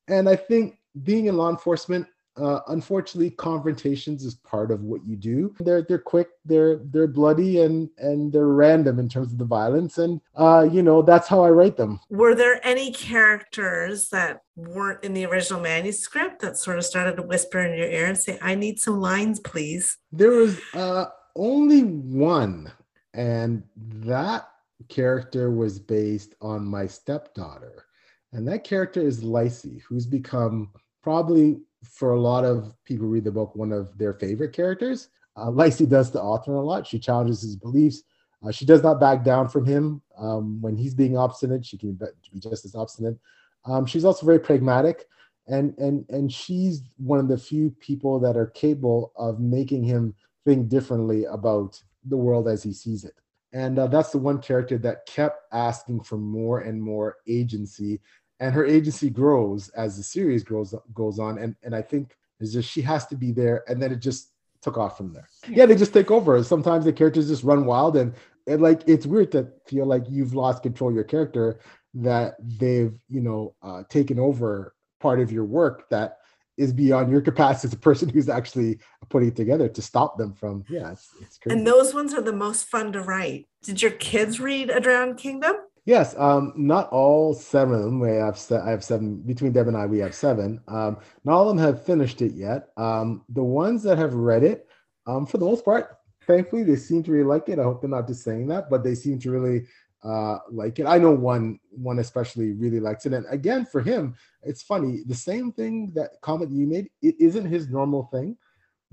And 0.09 0.29
I 0.29 0.37
think 0.37 0.81
being 1.03 1.27
in 1.27 1.39
law 1.39 1.49
enforcement, 1.49 2.07
uh, 2.37 2.61
unfortunately, 2.69 3.31
confrontations 3.31 4.25
is 4.25 4.35
part 4.37 4.71
of 4.71 4.83
what 4.83 5.05
you 5.07 5.16
do. 5.16 5.55
They're 5.61 5.83
they're 5.83 5.99
quick, 5.99 6.29
they're 6.45 6.77
they're 6.85 7.07
bloody, 7.07 7.61
and 7.61 7.90
and 7.99 8.33
they're 8.33 8.47
random 8.47 8.99
in 8.99 9.09
terms 9.09 9.33
of 9.33 9.38
the 9.38 9.45
violence, 9.45 9.99
and 9.99 10.21
uh, 10.37 10.69
you 10.71 10.83
know 10.83 11.03
that's 11.03 11.29
how 11.29 11.43
I 11.43 11.51
write 11.51 11.77
them. 11.77 12.01
Were 12.09 12.35
there 12.35 12.64
any 12.66 12.93
characters 12.93 14.09
that 14.11 14.43
weren't 14.57 15.05
in 15.05 15.14
the 15.14 15.27
original 15.27 15.61
manuscript 15.61 16.40
that 16.43 16.57
sort 16.57 16.79
of 16.79 16.85
started 16.85 17.16
to 17.16 17.23
whisper 17.23 17.61
in 17.61 17.77
your 17.77 17.88
ear 17.88 18.07
and 18.07 18.19
say, 18.19 18.38
"I 18.40 18.55
need 18.55 18.81
some 18.81 19.01
lines, 19.01 19.40
please"? 19.40 19.99
There 20.12 20.31
was 20.31 20.61
uh, 20.75 21.07
only 21.37 21.83
one, 21.83 22.71
and 23.14 23.62
that 23.77 24.49
character 24.88 25.51
was 25.51 25.79
based 25.79 26.35
on 26.40 26.64
my 26.64 26.87
stepdaughter 26.87 27.85
and 28.33 28.47
that 28.49 28.64
character 28.64 29.01
is 29.01 29.25
Lacey, 29.25 29.83
who's 29.88 30.07
become 30.07 30.71
probably 31.03 31.61
for 31.85 32.12
a 32.12 32.21
lot 32.21 32.45
of 32.45 32.75
people 32.85 33.07
who 33.07 33.12
read 33.12 33.25
the 33.25 33.33
book 33.33 33.55
one 33.55 33.73
of 33.73 33.97
their 33.99 34.14
favorite 34.14 34.53
characters. 34.53 35.09
Uh, 35.37 35.51
Lacey 35.51 35.87
does 35.87 36.11
the 36.11 36.21
author 36.21 36.55
a 36.55 36.61
lot. 36.61 36.87
She 36.87 36.99
challenges 36.99 37.43
his 37.43 37.57
beliefs. 37.57 38.03
Uh, 38.45 38.51
she 38.51 38.64
does 38.64 38.83
not 38.83 39.01
back 39.01 39.23
down 39.23 39.49
from 39.49 39.64
him 39.64 40.03
um, 40.19 40.61
when 40.61 40.77
he's 40.77 40.95
being 40.95 41.16
obstinate. 41.16 41.64
She 41.64 41.77
can 41.79 41.93
be 41.93 42.40
just 42.40 42.64
as 42.64 42.75
obstinate. 42.75 43.19
Um, 43.64 43.85
she's 43.85 44.05
also 44.05 44.25
very 44.25 44.38
pragmatic, 44.38 45.07
and 45.47 45.77
and 45.79 46.09
and 46.09 46.33
she's 46.33 46.83
one 46.97 47.19
of 47.19 47.29
the 47.29 47.37
few 47.37 47.71
people 47.81 48.19
that 48.21 48.37
are 48.37 48.47
capable 48.47 49.12
of 49.16 49.40
making 49.40 49.85
him 49.85 50.14
think 50.47 50.69
differently 50.69 51.25
about 51.27 51.81
the 52.05 52.16
world 52.16 52.49
as 52.49 52.62
he 52.62 52.73
sees 52.73 53.05
it. 53.05 53.14
And 53.53 53.79
uh, 53.79 53.88
that's 53.88 54.11
the 54.11 54.19
one 54.19 54.40
character 54.40 54.79
that 54.79 55.07
kept 55.07 55.43
asking 55.53 56.03
for 56.03 56.16
more 56.16 56.61
and 56.61 56.81
more 56.81 57.16
agency 57.29 58.01
and 58.40 58.55
her 58.55 58.64
agency 58.64 59.11
grows 59.11 59.68
as 59.70 59.96
the 59.96 60.03
series 60.03 60.42
grows 60.42 60.74
goes 60.94 61.18
on. 61.18 61.38
And 61.38 61.55
and 61.62 61.74
i 61.74 61.83
think 61.83 62.16
it's 62.40 62.53
just 62.53 62.70
she 62.70 62.83
has 62.83 63.07
to 63.09 63.16
be 63.16 63.33
there. 63.33 63.64
And 63.68 63.81
then 63.81 63.92
it 63.92 64.00
just 64.00 64.33
took 64.62 64.79
off 64.79 64.96
from 64.96 65.12
there. 65.12 65.29
Yeah. 65.48 65.66
They 65.66 65.76
just 65.76 65.92
take 65.92 66.11
over. 66.11 66.42
Sometimes 66.42 66.85
the 66.85 66.92
characters 66.92 67.29
just 67.29 67.44
run 67.44 67.66
wild. 67.66 67.96
And 67.96 68.14
and 68.46 68.62
like 68.62 68.83
it's 68.87 69.07
weird 69.07 69.33
to 69.33 69.48
feel 69.66 69.87
like 69.87 70.05
you've 70.09 70.35
lost 70.35 70.62
control 70.62 70.90
of 70.90 70.96
your 70.96 71.05
character 71.05 71.61
that 71.94 72.37
they've 72.40 72.94
you 73.09 73.20
know 73.20 73.55
uh, 73.62 73.83
taken 73.88 74.18
over 74.18 74.74
part 75.00 75.20
of 75.20 75.33
your 75.33 75.44
work 75.44 75.88
that 75.90 76.18
is 76.57 76.72
beyond 76.72 77.11
your 77.11 77.22
capacity 77.22 77.68
as 77.68 77.72
a 77.72 77.79
person 77.79 78.09
who's 78.09 78.29
actually 78.29 78.79
putting 79.09 79.29
it 79.29 79.37
together 79.37 79.68
to 79.68 79.81
stop 79.81 80.18
them 80.18 80.33
from 80.33 80.64
yeah 80.68 80.92
it's, 80.92 81.09
it's 81.20 81.38
crazy. 81.38 81.57
and 81.57 81.66
those 81.66 81.94
ones 81.94 82.12
are 82.12 82.20
the 82.20 82.33
most 82.33 82.64
fun 82.64 82.92
to 82.92 83.00
write. 83.00 83.48
Did 83.62 83.83
your 83.83 83.92
kids 83.92 84.40
read 84.40 84.70
a 84.70 84.81
drowned 84.81 85.18
kingdom 85.18 85.57
yes 85.85 86.14
um 86.19 86.53
not 86.57 86.88
all 86.90 87.35
seven 87.35 87.75
of 87.75 87.83
them 87.83 88.01
we 88.01 88.11
have 88.11 88.38
se- 88.38 88.61
i 88.64 88.71
have 88.71 88.85
seven 88.85 89.16
between 89.23 89.53
deb 89.53 89.69
and 89.69 89.77
i 89.77 89.87
we 89.87 89.99
have 89.99 90.14
seven 90.14 90.61
um 90.69 90.97
not 91.25 91.35
all 91.35 91.51
of 91.51 91.57
them 91.57 91.64
have 91.64 91.85
finished 91.85 92.23
it 92.23 92.33
yet 92.33 92.69
um 92.77 93.25
the 93.31 93.43
ones 93.43 93.83
that 93.83 93.99
have 93.99 94.14
read 94.14 94.43
it 94.43 94.69
um 95.07 95.27
for 95.27 95.38
the 95.38 95.45
most 95.45 95.64
part 95.64 95.99
thankfully 96.27 96.62
they 96.62 96.77
seem 96.77 97.03
to 97.03 97.12
really 97.12 97.25
like 97.25 97.49
it 97.49 97.59
i 97.59 97.62
hope 97.62 97.81
they're 97.81 97.90
not 97.90 98.07
just 98.07 98.23
saying 98.23 98.47
that 98.47 98.69
but 98.71 98.85
they 98.85 98.95
seem 98.95 99.19
to 99.19 99.31
really 99.31 99.64
uh, 100.03 100.38
like 100.51 100.79
it. 100.79 100.87
I 100.87 100.99
know 100.99 101.11
one 101.11 101.59
one 101.71 101.99
especially 101.99 102.53
really 102.53 102.81
likes 102.81 103.07
it. 103.07 103.12
And 103.12 103.27
again, 103.29 103.66
for 103.66 103.81
him, 103.81 104.14
it's 104.43 104.62
funny. 104.62 105.03
The 105.07 105.14
same 105.14 105.53
thing 105.53 105.93
that 105.95 106.12
comment 106.23 106.51
you 106.51 106.66
made, 106.66 106.88
it 107.03 107.16
isn't 107.19 107.47
his 107.47 107.69
normal 107.69 108.09
thing, 108.12 108.37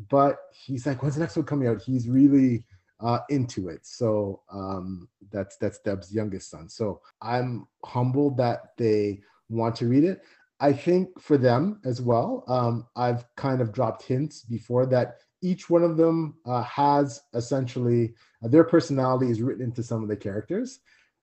but 0.09 0.37
he's 0.53 0.85
like, 0.85 1.01
when's 1.01 1.15
the 1.15 1.21
next 1.21 1.35
one 1.35 1.45
coming 1.45 1.67
out? 1.67 1.81
He's 1.81 2.07
really 2.09 2.63
uh, 2.99 3.19
into 3.29 3.69
it. 3.69 3.85
So 3.85 4.41
um, 4.51 5.07
that's 5.31 5.57
that's 5.57 5.79
Deb's 5.79 6.13
youngest 6.13 6.49
son. 6.49 6.69
So 6.69 7.01
I'm 7.21 7.67
humbled 7.85 8.37
that 8.37 8.77
they 8.77 9.21
want 9.49 9.75
to 9.77 9.87
read 9.87 10.03
it. 10.03 10.21
I 10.59 10.73
think 10.73 11.19
for 11.21 11.37
them 11.37 11.79
as 11.85 12.01
well, 12.01 12.43
um, 12.47 12.87
I've 12.95 13.25
kind 13.35 13.61
of 13.61 13.71
dropped 13.71 14.03
hints 14.03 14.41
before 14.41 14.87
that 14.87 15.17
each 15.41 15.69
one 15.69 15.83
of 15.83 15.97
them 15.97 16.35
uh, 16.45 16.63
has 16.63 17.21
essentially 17.35 18.15
uh, 18.43 18.47
their 18.47 18.63
personality 18.63 19.29
is 19.29 19.41
written 19.41 19.63
into 19.63 19.83
some 19.83 20.01
of 20.01 20.09
the 20.09 20.15
characters. 20.15 20.79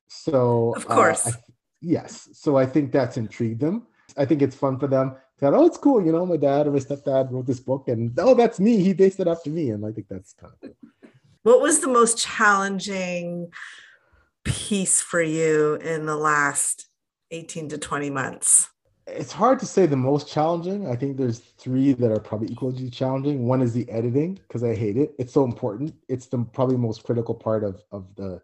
So, 0.06 0.74
of 0.76 0.86
course, 0.86 1.26
uh, 1.26 1.30
I, 1.30 1.32
yes. 1.80 2.28
So 2.32 2.56
I 2.56 2.66
think 2.66 2.92
that's 2.92 3.16
intrigued 3.16 3.60
them. 3.60 3.86
I 4.16 4.24
think 4.24 4.42
it's 4.42 4.54
fun 4.54 4.78
for 4.78 4.86
them. 4.86 5.16
That 5.40 5.52
oh, 5.52 5.66
it's 5.66 5.78
cool. 5.78 6.04
You 6.04 6.12
know, 6.12 6.24
my 6.24 6.36
dad 6.36 6.68
or 6.68 6.70
my 6.70 6.78
stepdad 6.78 7.32
wrote 7.32 7.46
this 7.46 7.58
book, 7.58 7.88
and 7.88 8.16
oh, 8.18 8.34
that's 8.34 8.60
me. 8.60 8.76
He 8.82 8.92
based 8.92 9.18
it 9.18 9.26
after 9.26 9.50
me, 9.50 9.70
and 9.70 9.84
I 9.84 9.90
think 9.90 10.06
that's 10.08 10.32
kind 10.32 10.52
of 10.52 10.60
cool. 10.60 10.76
What 11.44 11.60
was 11.60 11.80
the 11.80 11.88
most 11.88 12.16
challenging 12.16 13.52
piece 14.44 15.02
for 15.02 15.20
you 15.20 15.74
in 15.74 16.06
the 16.06 16.16
last 16.16 16.86
18 17.30 17.68
to 17.68 17.78
20 17.78 18.08
months? 18.08 18.70
It's 19.06 19.30
hard 19.30 19.58
to 19.58 19.66
say 19.66 19.84
the 19.84 19.94
most 19.94 20.26
challenging. 20.26 20.90
I 20.90 20.96
think 20.96 21.18
there's 21.18 21.40
three 21.40 21.92
that 21.92 22.10
are 22.10 22.18
probably 22.18 22.48
equally 22.50 22.88
challenging. 22.88 23.46
One 23.46 23.60
is 23.60 23.74
the 23.74 23.88
editing 23.90 24.36
because 24.36 24.64
I 24.64 24.74
hate 24.74 24.96
it. 24.96 25.14
It's 25.18 25.34
so 25.34 25.44
important. 25.44 25.94
It's 26.08 26.26
the 26.26 26.38
probably 26.38 26.78
most 26.78 27.04
critical 27.04 27.34
part 27.34 27.62
of 27.62 27.82
of 27.92 28.06
the 28.16 28.40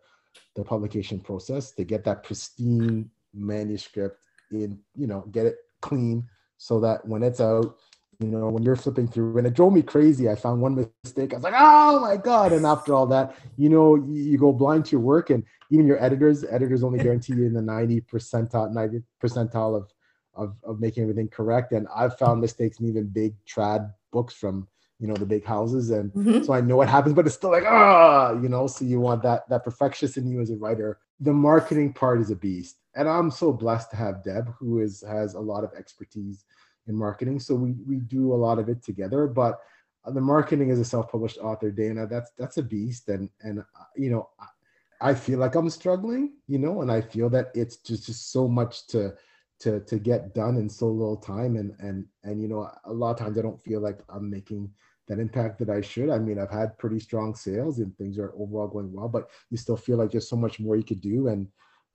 the 0.54 0.62
publication 0.62 1.20
process 1.20 1.70
to 1.72 1.84
get 1.84 2.04
that 2.04 2.22
pristine 2.22 3.10
manuscript 3.32 4.18
in, 4.50 4.78
you 4.94 5.06
know, 5.06 5.22
get 5.32 5.46
it 5.46 5.56
clean 5.80 6.28
so 6.58 6.78
that 6.80 7.06
when 7.06 7.22
it's 7.22 7.40
out, 7.40 7.78
you 8.20 8.28
know, 8.28 8.48
when 8.50 8.62
you're 8.62 8.76
flipping 8.76 9.08
through, 9.08 9.38
and 9.38 9.46
it 9.46 9.54
drove 9.54 9.72
me 9.72 9.80
crazy. 9.80 10.28
I 10.28 10.34
found 10.34 10.60
one 10.60 10.74
mistake. 11.02 11.32
I 11.32 11.36
was 11.36 11.42
like, 11.42 11.54
oh 11.56 12.00
my 12.00 12.18
God. 12.18 12.52
And 12.52 12.66
after 12.66 12.92
all 12.92 13.06
that, 13.06 13.34
you 13.56 13.70
know, 13.70 13.96
you, 13.96 14.22
you 14.22 14.38
go 14.38 14.52
blind 14.52 14.84
to 14.86 14.92
your 14.92 15.00
work, 15.00 15.30
and 15.30 15.42
even 15.70 15.86
your 15.86 16.02
editors, 16.02 16.44
editors 16.44 16.84
only 16.84 16.98
guarantee 16.98 17.32
you 17.32 17.46
in 17.46 17.54
the 17.54 17.62
90 17.62 18.02
percentile, 18.02 18.70
90 18.70 19.02
percentile 19.22 19.74
of, 19.74 19.90
of, 20.34 20.54
of 20.64 20.80
making 20.80 21.02
everything 21.02 21.28
correct. 21.28 21.72
And 21.72 21.88
I've 21.96 22.18
found 22.18 22.42
mistakes 22.42 22.78
in 22.78 22.88
even 22.88 23.06
big 23.08 23.34
trad 23.46 23.90
books 24.12 24.34
from 24.34 24.68
you 24.98 25.06
know 25.06 25.14
the 25.14 25.24
big 25.24 25.44
houses 25.46 25.88
and 25.90 26.12
mm-hmm. 26.12 26.44
so 26.44 26.52
i 26.52 26.60
know 26.60 26.76
what 26.76 26.88
happens 26.88 27.14
but 27.14 27.24
it's 27.24 27.34
still 27.34 27.50
like 27.50 27.64
ah 27.66 28.32
you 28.34 28.50
know 28.50 28.66
so 28.66 28.84
you 28.84 29.00
want 29.00 29.22
that 29.22 29.48
that 29.48 29.64
perfectionist 29.64 30.18
in 30.18 30.28
you 30.28 30.42
as 30.42 30.50
a 30.50 30.56
writer 30.56 30.98
the 31.20 31.32
marketing 31.32 31.90
part 31.90 32.20
is 32.20 32.30
a 32.30 32.36
beast 32.36 32.76
and 32.94 33.08
i'm 33.08 33.30
so 33.30 33.50
blessed 33.50 33.90
to 33.90 33.96
have 33.96 34.22
deb 34.22 34.52
who 34.58 34.80
is 34.80 35.02
has 35.08 35.32
a 35.32 35.40
lot 35.40 35.64
of 35.64 35.70
expertise 35.72 36.44
in 36.86 36.96
marketing 36.96 37.38
so 37.38 37.54
we 37.54 37.74
we 37.86 37.96
do 37.96 38.32
a 38.32 38.34
lot 38.34 38.58
of 38.58 38.68
it 38.68 38.82
together 38.82 39.26
but 39.26 39.60
the 40.06 40.20
marketing 40.20 40.70
as 40.70 40.78
a 40.78 40.84
self-published 40.84 41.38
author 41.38 41.70
dana 41.70 42.06
that's 42.06 42.30
that's 42.38 42.56
a 42.56 42.62
beast 42.62 43.08
and 43.08 43.28
and 43.42 43.60
uh, 43.60 43.84
you 43.96 44.10
know 44.10 44.28
I, 44.40 45.10
I 45.10 45.14
feel 45.14 45.38
like 45.38 45.54
i'm 45.54 45.70
struggling 45.70 46.32
you 46.46 46.58
know 46.58 46.82
and 46.82 46.90
i 46.90 47.00
feel 47.00 47.28
that 47.30 47.50
it's 47.54 47.76
just 47.76 48.06
just 48.06 48.32
so 48.32 48.48
much 48.48 48.86
to 48.88 49.14
to 49.60 49.80
to 49.80 49.98
get 49.98 50.34
done 50.34 50.56
in 50.56 50.68
so 50.68 50.88
little 50.88 51.16
time 51.16 51.56
and 51.56 51.74
and 51.80 52.06
and 52.24 52.40
you 52.40 52.48
know 52.48 52.70
a 52.84 52.92
lot 52.92 53.12
of 53.12 53.18
times 53.18 53.38
i 53.38 53.42
don't 53.42 53.60
feel 53.60 53.80
like 53.80 54.00
i'm 54.08 54.30
making 54.30 54.70
that 55.10 55.18
impact 55.18 55.58
that 55.58 55.68
I 55.68 55.80
should. 55.80 56.08
I 56.08 56.18
mean, 56.18 56.38
I've 56.38 56.52
had 56.52 56.78
pretty 56.78 57.00
strong 57.00 57.34
sales 57.34 57.80
and 57.80 57.94
things 57.98 58.16
are 58.16 58.32
overall 58.38 58.68
going 58.68 58.92
well, 58.92 59.08
but 59.08 59.28
you 59.50 59.56
still 59.56 59.76
feel 59.76 59.98
like 59.98 60.12
there's 60.12 60.30
so 60.30 60.36
much 60.36 60.60
more 60.60 60.76
you 60.76 60.84
could 60.84 61.00
do. 61.00 61.26
And, 61.26 61.48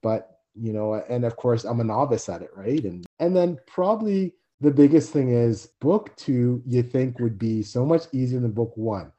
but, 0.03 0.39
you 0.53 0.73
know, 0.73 0.95
and 0.95 1.23
of 1.23 1.37
course 1.37 1.63
I'm 1.63 1.79
a 1.79 1.83
novice 1.85 2.27
at 2.27 2.41
it, 2.41 2.49
right? 2.53 2.83
And, 2.83 3.05
and 3.19 3.33
then 3.33 3.57
probably 3.67 4.33
the 4.61 4.71
biggest 4.71 5.11
thing 5.11 5.29
is 5.29 5.67
book 5.81 6.15
two, 6.15 6.61
you 6.65 6.81
think 6.83 7.19
would 7.19 7.37
be 7.37 7.61
so 7.61 7.85
much 7.85 8.03
easier 8.13 8.39
than 8.39 8.51
book 8.51 8.71
one. 8.75 9.11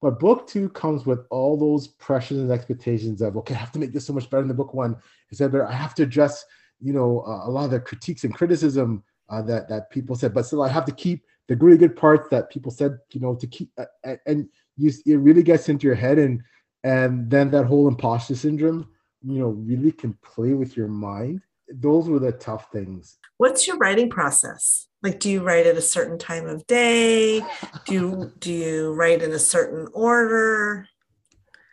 But 0.00 0.18
book 0.18 0.48
two 0.48 0.68
comes 0.70 1.06
with 1.06 1.20
all 1.30 1.56
those 1.56 1.86
pressures 1.86 2.38
and 2.38 2.50
expectations 2.50 3.22
of, 3.22 3.36
okay, 3.36 3.54
I 3.54 3.58
have 3.58 3.70
to 3.72 3.78
make 3.78 3.92
this 3.92 4.04
so 4.04 4.12
much 4.12 4.28
better 4.28 4.44
than 4.44 4.56
book 4.56 4.74
one. 4.74 4.96
Is 5.30 5.38
that 5.38 5.52
better? 5.52 5.66
I 5.66 5.72
have 5.72 5.94
to 5.94 6.02
address, 6.02 6.44
you 6.80 6.92
know, 6.92 7.20
uh, 7.20 7.46
a 7.46 7.50
lot 7.50 7.66
of 7.66 7.70
the 7.70 7.80
critiques 7.80 8.24
and 8.24 8.34
criticism 8.34 9.04
uh, 9.28 9.42
that 9.42 9.68
that 9.68 9.90
people 9.90 10.16
said, 10.16 10.34
but 10.34 10.44
still 10.44 10.62
I 10.62 10.68
have 10.68 10.84
to 10.86 10.92
keep 10.92 11.24
the 11.48 11.56
really 11.56 11.78
good 11.78 11.96
parts 11.96 12.28
that 12.30 12.50
people 12.50 12.72
said, 12.72 12.98
you 13.12 13.20
know, 13.20 13.36
to 13.36 13.46
keep 13.46 13.70
uh, 13.78 14.16
and 14.26 14.48
you 14.76 14.90
it 15.06 15.16
really 15.16 15.44
gets 15.44 15.68
into 15.68 15.86
your 15.86 15.94
head 15.94 16.18
and 16.18 16.42
and 16.84 17.30
then 17.30 17.50
that 17.52 17.66
whole 17.66 17.86
imposter 17.86 18.34
syndrome, 18.34 18.88
you 19.22 19.38
know, 19.38 19.50
really 19.50 19.92
can 19.92 20.14
play 20.22 20.54
with 20.54 20.76
your 20.76 20.88
mind. 20.88 21.42
Those 21.80 22.08
were 22.08 22.18
the 22.18 22.32
tough 22.32 22.70
things. 22.72 23.18
What's 23.38 23.66
your 23.66 23.76
writing 23.76 24.10
process? 24.10 24.86
Like, 25.02 25.18
do 25.18 25.30
you 25.30 25.42
write 25.42 25.66
at 25.66 25.76
a 25.76 25.82
certain 25.82 26.18
time 26.18 26.46
of 26.46 26.66
day? 26.66 27.40
Do 27.86 27.92
you 27.94 28.32
do 28.38 28.52
you 28.52 28.92
write 28.92 29.22
in 29.22 29.32
a 29.32 29.38
certain 29.38 29.88
order? 29.92 30.86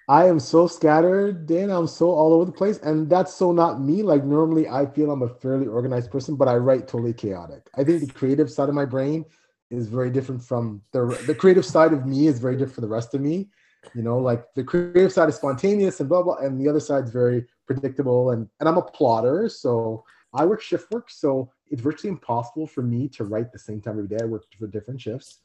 I 0.08 0.26
am 0.26 0.40
so 0.40 0.66
scattered, 0.66 1.46
Dan. 1.46 1.70
I'm 1.70 1.86
so 1.86 2.10
all 2.10 2.34
over 2.34 2.46
the 2.46 2.52
place. 2.52 2.80
And 2.80 3.08
that's 3.08 3.32
so 3.32 3.52
not 3.52 3.80
me. 3.80 4.02
Like 4.02 4.24
normally 4.24 4.68
I 4.68 4.88
feel 4.88 5.12
I'm 5.12 5.22
a 5.22 5.30
fairly 5.30 5.68
organized 5.68 6.10
person, 6.10 6.36
but 6.36 6.48
I 6.48 6.56
write 6.56 6.88
totally 6.88 7.14
chaotic. 7.14 7.70
I 7.76 7.84
think 7.84 8.02
the 8.02 8.12
creative 8.12 8.50
side 8.50 8.70
of 8.70 8.76
my 8.76 8.86
brain 8.86 9.24
is 9.70 9.88
very 9.88 10.10
different 10.10 10.44
from 10.44 10.82
the 10.94 11.06
the 11.28 11.36
creative 11.36 11.66
side 11.66 11.94
of 11.94 12.08
me 12.08 12.26
is 12.26 12.40
very 12.40 12.56
different 12.56 12.74
from 12.74 12.82
the 12.82 12.96
rest 12.96 13.14
of 13.14 13.22
me. 13.22 13.50
You 13.96 14.04
know, 14.04 14.18
like 14.18 14.46
the 14.56 14.63
creative 14.63 15.12
side 15.12 15.30
is 15.30 15.36
spontaneous 15.36 16.00
and 16.00 16.10
blah 16.10 16.24
blah, 16.24 16.36
and 16.36 16.60
the 16.60 16.70
other 16.70 16.80
side 16.80 17.06
is 17.06 17.12
very 17.12 17.46
predictable. 17.65 18.32
And 18.32 18.48
and 18.60 18.68
I'm 18.68 18.78
a 18.78 18.82
plotter, 18.82 19.50
so 19.50 20.04
I 20.34 20.46
work 20.46 20.62
shift 20.62 20.92
work, 20.92 21.10
so 21.10 21.52
it's 21.70 21.82
virtually 21.82 22.12
impossible 22.12 22.68
for 22.68 22.82
me 22.82 23.08
to 23.10 23.24
write 23.24 23.52
the 23.52 23.60
same 23.60 23.82
time 23.82 23.98
every 23.98 24.08
day. 24.08 24.18
I 24.22 24.26
work 24.26 24.44
for 24.58 24.68
different 24.68 25.02
shifts. 25.02 25.39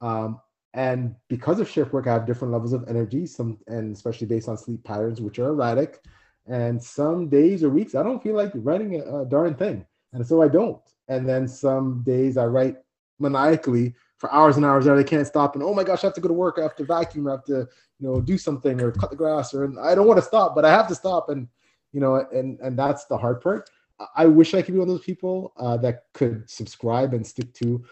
Um, 0.00 0.40
and 0.74 1.14
because 1.28 1.60
of 1.60 1.68
shift 1.68 1.92
work, 1.92 2.06
I 2.06 2.14
have 2.14 2.26
different 2.26 2.52
levels 2.52 2.72
of 2.72 2.88
energy, 2.88 3.26
some 3.26 3.58
and 3.66 3.94
especially 3.94 4.26
based 4.26 4.48
on 4.48 4.56
sleep 4.56 4.82
patterns, 4.84 5.20
which 5.20 5.38
are 5.38 5.48
erratic. 5.48 6.00
And 6.46 6.82
some 6.82 7.28
days 7.28 7.62
or 7.62 7.70
weeks 7.70 7.94
I 7.94 8.02
don't 8.02 8.22
feel 8.22 8.34
like 8.34 8.52
writing 8.54 9.00
a, 9.00 9.20
a 9.20 9.26
darn 9.26 9.54
thing. 9.54 9.86
And 10.12 10.26
so 10.26 10.42
I 10.42 10.48
don't. 10.48 10.80
And 11.08 11.28
then 11.28 11.46
some 11.46 12.02
days 12.04 12.36
I 12.36 12.46
write 12.46 12.76
maniacally 13.22 13.94
for 14.18 14.32
hours 14.32 14.56
and 14.56 14.64
hours 14.64 14.84
that 14.84 14.98
I 14.98 15.02
can't 15.02 15.26
stop. 15.26 15.54
And 15.54 15.64
oh 15.64 15.74
my 15.74 15.84
gosh, 15.84 16.04
I 16.04 16.08
have 16.08 16.14
to 16.14 16.20
go 16.20 16.28
to 16.28 16.34
work. 16.34 16.56
I 16.58 16.62
have 16.62 16.76
to 16.76 16.84
vacuum. 16.84 17.26
I 17.28 17.32
have 17.32 17.44
to, 17.44 17.66
you 17.98 18.08
know, 18.08 18.20
do 18.20 18.36
something 18.36 18.80
or 18.80 18.92
cut 18.92 19.10
the 19.10 19.16
grass. 19.16 19.54
Or 19.54 19.64
I 19.80 19.94
don't 19.94 20.06
want 20.06 20.18
to 20.18 20.26
stop, 20.26 20.54
but 20.54 20.64
I 20.64 20.70
have 20.70 20.88
to 20.88 20.94
stop. 20.94 21.28
And 21.30 21.48
you 21.92 22.00
know, 22.00 22.16
and 22.32 22.58
and 22.60 22.78
that's 22.78 23.06
the 23.06 23.16
hard 23.16 23.40
part. 23.40 23.70
I 24.16 24.26
wish 24.26 24.54
I 24.54 24.62
could 24.62 24.74
be 24.74 24.78
one 24.80 24.88
of 24.88 24.94
those 24.94 25.04
people 25.04 25.52
uh, 25.56 25.76
that 25.78 26.04
could 26.14 26.48
subscribe 26.50 27.14
and 27.14 27.26
stick 27.26 27.52
to 27.54 27.84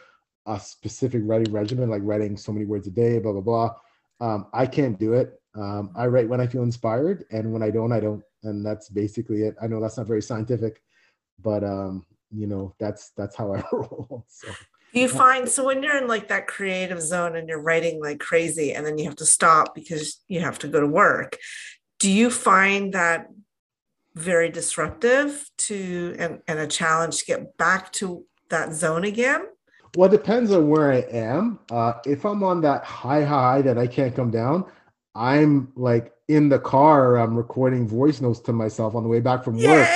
a 0.46 0.58
specific 0.58 1.22
writing 1.24 1.52
regimen, 1.52 1.90
like 1.90 2.02
writing 2.04 2.36
so 2.36 2.52
many 2.52 2.64
words 2.64 2.86
a 2.86 2.90
day, 2.90 3.18
blah 3.18 3.32
blah 3.32 3.40
blah. 3.40 3.74
Um, 4.20 4.46
I 4.52 4.66
can't 4.66 4.98
do 4.98 5.14
it. 5.14 5.40
Um, 5.54 5.90
I 5.96 6.06
write 6.06 6.28
when 6.28 6.40
I 6.40 6.46
feel 6.46 6.62
inspired, 6.62 7.24
and 7.30 7.52
when 7.52 7.62
I 7.62 7.70
don't, 7.70 7.92
I 7.92 8.00
don't. 8.00 8.22
And 8.42 8.64
that's 8.64 8.88
basically 8.88 9.42
it. 9.42 9.56
I 9.60 9.66
know 9.66 9.80
that's 9.80 9.96
not 9.96 10.06
very 10.06 10.22
scientific, 10.22 10.82
but 11.40 11.62
um, 11.64 12.06
you 12.30 12.46
know, 12.46 12.74
that's 12.78 13.10
that's 13.10 13.36
how 13.36 13.54
I 13.54 13.62
roll. 13.72 14.24
So 14.28 14.48
you 14.92 15.08
find 15.08 15.48
so 15.48 15.64
when 15.64 15.82
you're 15.82 15.96
in 15.96 16.08
like 16.08 16.28
that 16.28 16.46
creative 16.46 17.00
zone 17.00 17.36
and 17.36 17.48
you're 17.48 17.60
writing 17.60 18.00
like 18.00 18.18
crazy 18.18 18.72
and 18.72 18.84
then 18.84 18.98
you 18.98 19.04
have 19.04 19.16
to 19.16 19.26
stop 19.26 19.74
because 19.74 20.20
you 20.28 20.40
have 20.40 20.58
to 20.58 20.68
go 20.68 20.80
to 20.80 20.86
work 20.86 21.36
do 21.98 22.10
you 22.10 22.30
find 22.30 22.94
that 22.94 23.28
very 24.14 24.48
disruptive 24.48 25.48
to 25.58 26.16
and, 26.18 26.40
and 26.48 26.58
a 26.58 26.66
challenge 26.66 27.18
to 27.18 27.26
get 27.26 27.56
back 27.56 27.92
to 27.92 28.24
that 28.48 28.72
zone 28.72 29.04
again? 29.04 29.46
Well 29.96 30.08
it 30.08 30.16
depends 30.16 30.50
on 30.50 30.68
where 30.68 30.92
i 30.92 31.04
am. 31.10 31.60
Uh, 31.70 31.94
if 32.06 32.24
i'm 32.24 32.42
on 32.42 32.60
that 32.62 32.84
high 32.84 33.24
high 33.24 33.62
that 33.62 33.78
i 33.78 33.86
can't 33.86 34.14
come 34.14 34.30
down 34.30 34.64
i'm 35.14 35.72
like 35.76 36.12
in 36.28 36.48
the 36.48 36.58
car 36.58 37.18
i'm 37.18 37.36
recording 37.36 37.88
voice 37.88 38.20
notes 38.20 38.40
to 38.40 38.52
myself 38.52 38.94
on 38.94 39.02
the 39.02 39.08
way 39.08 39.20
back 39.20 39.44
from 39.44 39.56
work. 39.56 39.88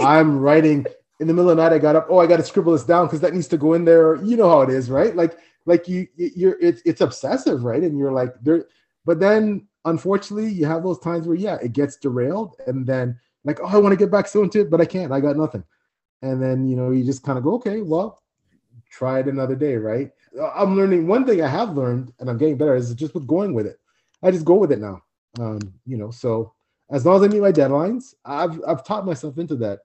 I'm 0.00 0.38
writing 0.38 0.86
in 1.22 1.28
the 1.28 1.32
middle 1.32 1.50
of 1.50 1.56
the 1.56 1.62
night, 1.62 1.72
I 1.72 1.78
got 1.78 1.94
up. 1.94 2.08
Oh, 2.10 2.18
I 2.18 2.26
got 2.26 2.38
to 2.38 2.42
scribble 2.42 2.72
this 2.72 2.82
down 2.82 3.06
because 3.06 3.20
that 3.20 3.32
needs 3.32 3.46
to 3.48 3.56
go 3.56 3.74
in 3.74 3.84
there. 3.84 4.16
You 4.16 4.36
know 4.36 4.48
how 4.48 4.62
it 4.62 4.70
is, 4.70 4.90
right? 4.90 5.14
Like, 5.14 5.38
like 5.66 5.86
you, 5.86 6.08
you're 6.16 6.58
it's 6.60 6.82
it's 6.84 7.00
obsessive, 7.00 7.62
right? 7.62 7.82
And 7.82 7.96
you're 7.96 8.10
like 8.10 8.34
there, 8.42 8.66
but 9.04 9.20
then 9.20 9.68
unfortunately, 9.84 10.50
you 10.50 10.66
have 10.66 10.82
those 10.82 10.98
times 10.98 11.28
where 11.28 11.36
yeah, 11.36 11.58
it 11.62 11.74
gets 11.74 11.96
derailed, 11.96 12.56
and 12.66 12.84
then 12.84 13.16
like, 13.44 13.60
oh, 13.62 13.68
I 13.68 13.76
want 13.76 13.92
to 13.92 13.96
get 13.96 14.10
back 14.10 14.26
so 14.26 14.42
into 14.42 14.62
it, 14.62 14.70
but 14.70 14.80
I 14.80 14.84
can't. 14.84 15.12
I 15.12 15.20
got 15.20 15.36
nothing, 15.36 15.62
and 16.22 16.42
then 16.42 16.66
you 16.66 16.74
know 16.74 16.90
you 16.90 17.04
just 17.04 17.22
kind 17.22 17.38
of 17.38 17.44
go, 17.44 17.54
okay, 17.54 17.82
well, 17.82 18.20
try 18.90 19.20
it 19.20 19.28
another 19.28 19.54
day, 19.54 19.76
right? 19.76 20.10
I'm 20.56 20.76
learning 20.76 21.06
one 21.06 21.24
thing 21.24 21.40
I 21.40 21.48
have 21.48 21.76
learned, 21.76 22.12
and 22.18 22.28
I'm 22.28 22.38
getting 22.38 22.58
better, 22.58 22.74
is 22.74 22.92
just 22.94 23.14
with 23.14 23.28
going 23.28 23.54
with 23.54 23.66
it. 23.66 23.78
I 24.24 24.32
just 24.32 24.44
go 24.44 24.54
with 24.54 24.72
it 24.72 24.80
now. 24.80 25.02
Um, 25.38 25.60
you 25.86 25.96
know, 25.96 26.10
so 26.10 26.52
as 26.90 27.06
long 27.06 27.16
as 27.16 27.22
I 27.22 27.28
meet 27.28 27.40
my 27.42 27.52
deadlines, 27.52 28.14
I've 28.24 28.60
I've 28.66 28.84
taught 28.84 29.06
myself 29.06 29.38
into 29.38 29.54
that. 29.56 29.80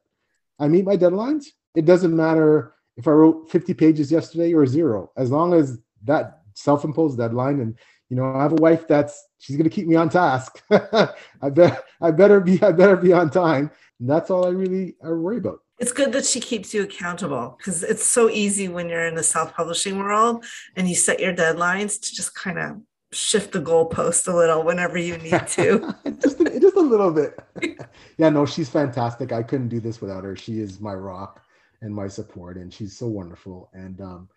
I 0.59 0.67
meet 0.67 0.85
my 0.85 0.97
deadlines. 0.97 1.45
It 1.75 1.85
doesn't 1.85 2.15
matter 2.15 2.73
if 2.95 3.07
I 3.07 3.11
wrote 3.11 3.49
50 3.51 3.73
pages 3.75 4.11
yesterday 4.11 4.53
or 4.53 4.65
zero, 4.65 5.11
as 5.17 5.31
long 5.31 5.53
as 5.53 5.79
that 6.05 6.41
self-imposed 6.55 7.17
deadline 7.17 7.59
and 7.59 7.77
you 8.09 8.15
know 8.15 8.33
I 8.33 8.41
have 8.41 8.53
a 8.53 8.55
wife 8.55 8.87
that's 8.87 9.27
she's 9.37 9.57
gonna 9.57 9.69
keep 9.69 9.87
me 9.87 9.95
on 9.95 10.09
task. 10.09 10.63
I 10.71 11.49
bet 11.51 11.83
I 12.01 12.11
better 12.11 12.39
be 12.39 12.61
I 12.61 12.71
better 12.71 12.95
be 12.95 13.13
on 13.13 13.29
time. 13.29 13.69
And 13.99 14.09
that's 14.09 14.29
all 14.29 14.45
I 14.45 14.49
really 14.49 14.95
I 15.03 15.09
worry 15.09 15.37
about 15.37 15.59
it's 15.79 15.91
good 15.91 16.11
that 16.13 16.25
she 16.25 16.39
keeps 16.39 16.73
you 16.73 16.83
accountable 16.83 17.55
because 17.57 17.83
it's 17.83 18.05
so 18.05 18.29
easy 18.29 18.67
when 18.67 18.89
you're 18.89 19.05
in 19.05 19.15
the 19.15 19.23
self-publishing 19.23 19.97
world 19.97 20.43
and 20.75 20.89
you 20.89 20.95
set 20.95 21.19
your 21.19 21.33
deadlines 21.33 22.01
to 22.01 22.15
just 22.15 22.33
kind 22.33 22.57
of 22.57 22.77
shift 23.11 23.53
the 23.53 23.61
goalpost 23.61 24.27
a 24.27 24.35
little 24.35 24.63
whenever 24.63 24.97
you 24.97 25.17
need 25.17 25.47
to. 25.47 25.95
just, 26.21 26.39
a, 26.39 26.59
just 26.59 26.75
a 26.75 26.81
little 26.81 27.11
bit. 27.11 27.39
yeah, 28.17 28.29
no, 28.29 28.45
she's 28.45 28.69
fantastic. 28.69 29.31
I 29.31 29.43
couldn't 29.43 29.69
do 29.69 29.79
this 29.79 30.01
without 30.01 30.23
her. 30.23 30.35
She 30.35 30.59
is 30.59 30.79
my 30.79 30.93
rock 30.93 31.41
and 31.81 31.93
my 31.93 32.07
support, 32.07 32.57
and 32.57 32.73
she's 32.73 32.97
so 32.97 33.07
wonderful. 33.07 33.69
And 33.73 34.01
um, 34.01 34.29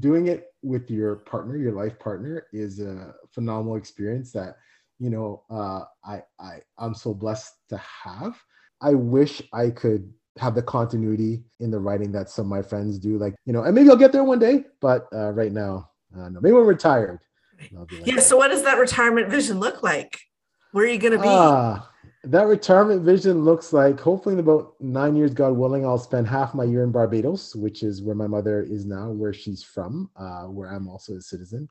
doing 0.00 0.28
it 0.28 0.52
with 0.62 0.90
your 0.90 1.16
partner, 1.16 1.56
your 1.56 1.72
life 1.72 1.98
partner, 1.98 2.46
is 2.52 2.80
a 2.80 3.14
phenomenal 3.32 3.76
experience 3.76 4.32
that 4.32 4.56
you 4.98 5.10
know 5.10 5.42
uh, 5.50 5.82
I 6.04 6.22
I 6.40 6.60
I'm 6.78 6.94
so 6.94 7.12
blessed 7.12 7.52
to 7.70 7.76
have. 7.76 8.40
I 8.80 8.94
wish 8.94 9.42
I 9.52 9.70
could 9.70 10.12
have 10.38 10.54
the 10.54 10.62
continuity 10.62 11.42
in 11.60 11.70
the 11.70 11.78
writing 11.78 12.12
that 12.12 12.30
some 12.30 12.44
of 12.46 12.48
my 12.48 12.62
friends 12.62 12.98
do. 12.98 13.18
Like, 13.18 13.34
you 13.44 13.52
know, 13.52 13.64
and 13.64 13.74
maybe 13.74 13.90
I'll 13.90 13.96
get 13.96 14.12
there 14.12 14.24
one 14.24 14.38
day, 14.38 14.64
but 14.80 15.08
uh, 15.12 15.32
right 15.32 15.52
now, 15.52 15.90
uh, 16.16 16.28
no. 16.28 16.40
Maybe 16.40 16.52
when 16.52 16.62
I'm 16.62 16.68
retired. 16.68 17.18
Like 17.72 17.90
yeah. 18.04 18.16
That. 18.16 18.22
So, 18.22 18.36
what 18.36 18.48
does 18.48 18.62
that 18.64 18.78
retirement 18.78 19.28
vision 19.28 19.60
look 19.60 19.82
like? 19.82 20.18
Where 20.72 20.84
are 20.84 20.88
you 20.88 20.98
going 20.98 21.12
to 21.12 21.18
be? 21.18 21.28
Uh, 21.28 21.80
that 22.24 22.46
retirement 22.46 23.02
vision 23.02 23.44
looks 23.44 23.72
like 23.72 23.98
hopefully 23.98 24.34
in 24.34 24.40
about 24.40 24.74
nine 24.80 25.16
years, 25.16 25.32
God 25.32 25.56
willing, 25.56 25.86
I'll 25.86 25.98
spend 25.98 26.26
half 26.26 26.54
my 26.54 26.64
year 26.64 26.82
in 26.82 26.92
Barbados, 26.92 27.54
which 27.54 27.82
is 27.82 28.02
where 28.02 28.14
my 28.14 28.26
mother 28.26 28.62
is 28.62 28.84
now, 28.84 29.10
where 29.10 29.32
she's 29.32 29.62
from, 29.62 30.10
uh, 30.16 30.42
where 30.44 30.68
I'm 30.68 30.88
also 30.88 31.14
a 31.14 31.20
citizen. 31.20 31.68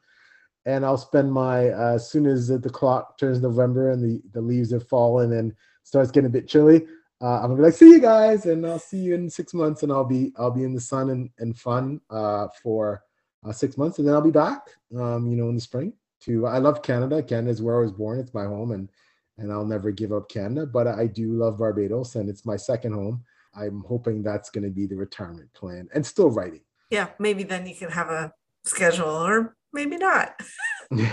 And 0.65 0.85
I'll 0.85 0.97
spend 0.97 1.31
my 1.31 1.69
uh, 1.69 1.95
as 1.95 2.09
soon 2.09 2.25
as 2.25 2.47
the 2.47 2.59
clock 2.69 3.17
turns 3.17 3.41
November 3.41 3.91
and 3.91 4.03
the, 4.03 4.21
the 4.33 4.41
leaves 4.41 4.71
have 4.71 4.87
fallen 4.87 5.33
and 5.33 5.53
starts 5.83 6.11
getting 6.11 6.27
a 6.27 6.31
bit 6.31 6.47
chilly, 6.47 6.85
uh, 7.21 7.37
I'm 7.37 7.43
gonna 7.43 7.55
be 7.55 7.61
like, 7.63 7.73
see 7.73 7.89
you 7.89 7.99
guys, 7.99 8.45
and 8.45 8.65
I'll 8.65 8.79
see 8.79 8.97
you 8.97 9.15
in 9.15 9.29
six 9.29 9.53
months, 9.53 9.83
and 9.83 9.91
I'll 9.91 10.03
be 10.03 10.33
I'll 10.37 10.51
be 10.51 10.63
in 10.63 10.73
the 10.73 10.81
sun 10.81 11.09
and, 11.09 11.29
and 11.39 11.57
fun 11.57 11.99
uh, 12.09 12.47
for 12.61 13.03
uh, 13.47 13.51
six 13.51 13.77
months, 13.77 13.99
and 13.99 14.07
then 14.07 14.15
I'll 14.15 14.21
be 14.21 14.31
back, 14.31 14.67
um, 14.97 15.27
you 15.27 15.37
know, 15.37 15.49
in 15.49 15.55
the 15.55 15.61
spring. 15.61 15.93
To 16.21 16.47
I 16.47 16.57
love 16.57 16.81
Canada. 16.81 17.21
Canada 17.21 17.51
is 17.51 17.61
where 17.61 17.77
I 17.77 17.81
was 17.81 17.91
born. 17.91 18.19
It's 18.19 18.33
my 18.33 18.45
home, 18.45 18.71
and 18.71 18.89
and 19.37 19.51
I'll 19.51 19.65
never 19.65 19.91
give 19.91 20.11
up 20.11 20.29
Canada. 20.29 20.65
But 20.65 20.87
I 20.87 21.07
do 21.07 21.33
love 21.33 21.59
Barbados, 21.59 22.15
and 22.15 22.29
it's 22.29 22.45
my 22.45 22.57
second 22.57 22.93
home. 22.93 23.23
I'm 23.55 23.83
hoping 23.87 24.23
that's 24.23 24.49
going 24.49 24.63
to 24.63 24.69
be 24.69 24.87
the 24.87 24.95
retirement 24.95 25.53
plan, 25.53 25.87
and 25.93 26.05
still 26.05 26.29
writing. 26.29 26.61
Yeah, 26.89 27.09
maybe 27.19 27.43
then 27.43 27.67
you 27.67 27.75
can 27.75 27.91
have 27.91 28.09
a 28.09 28.33
schedule, 28.65 29.09
or 29.09 29.55
maybe 29.73 29.97
not. 29.97 30.39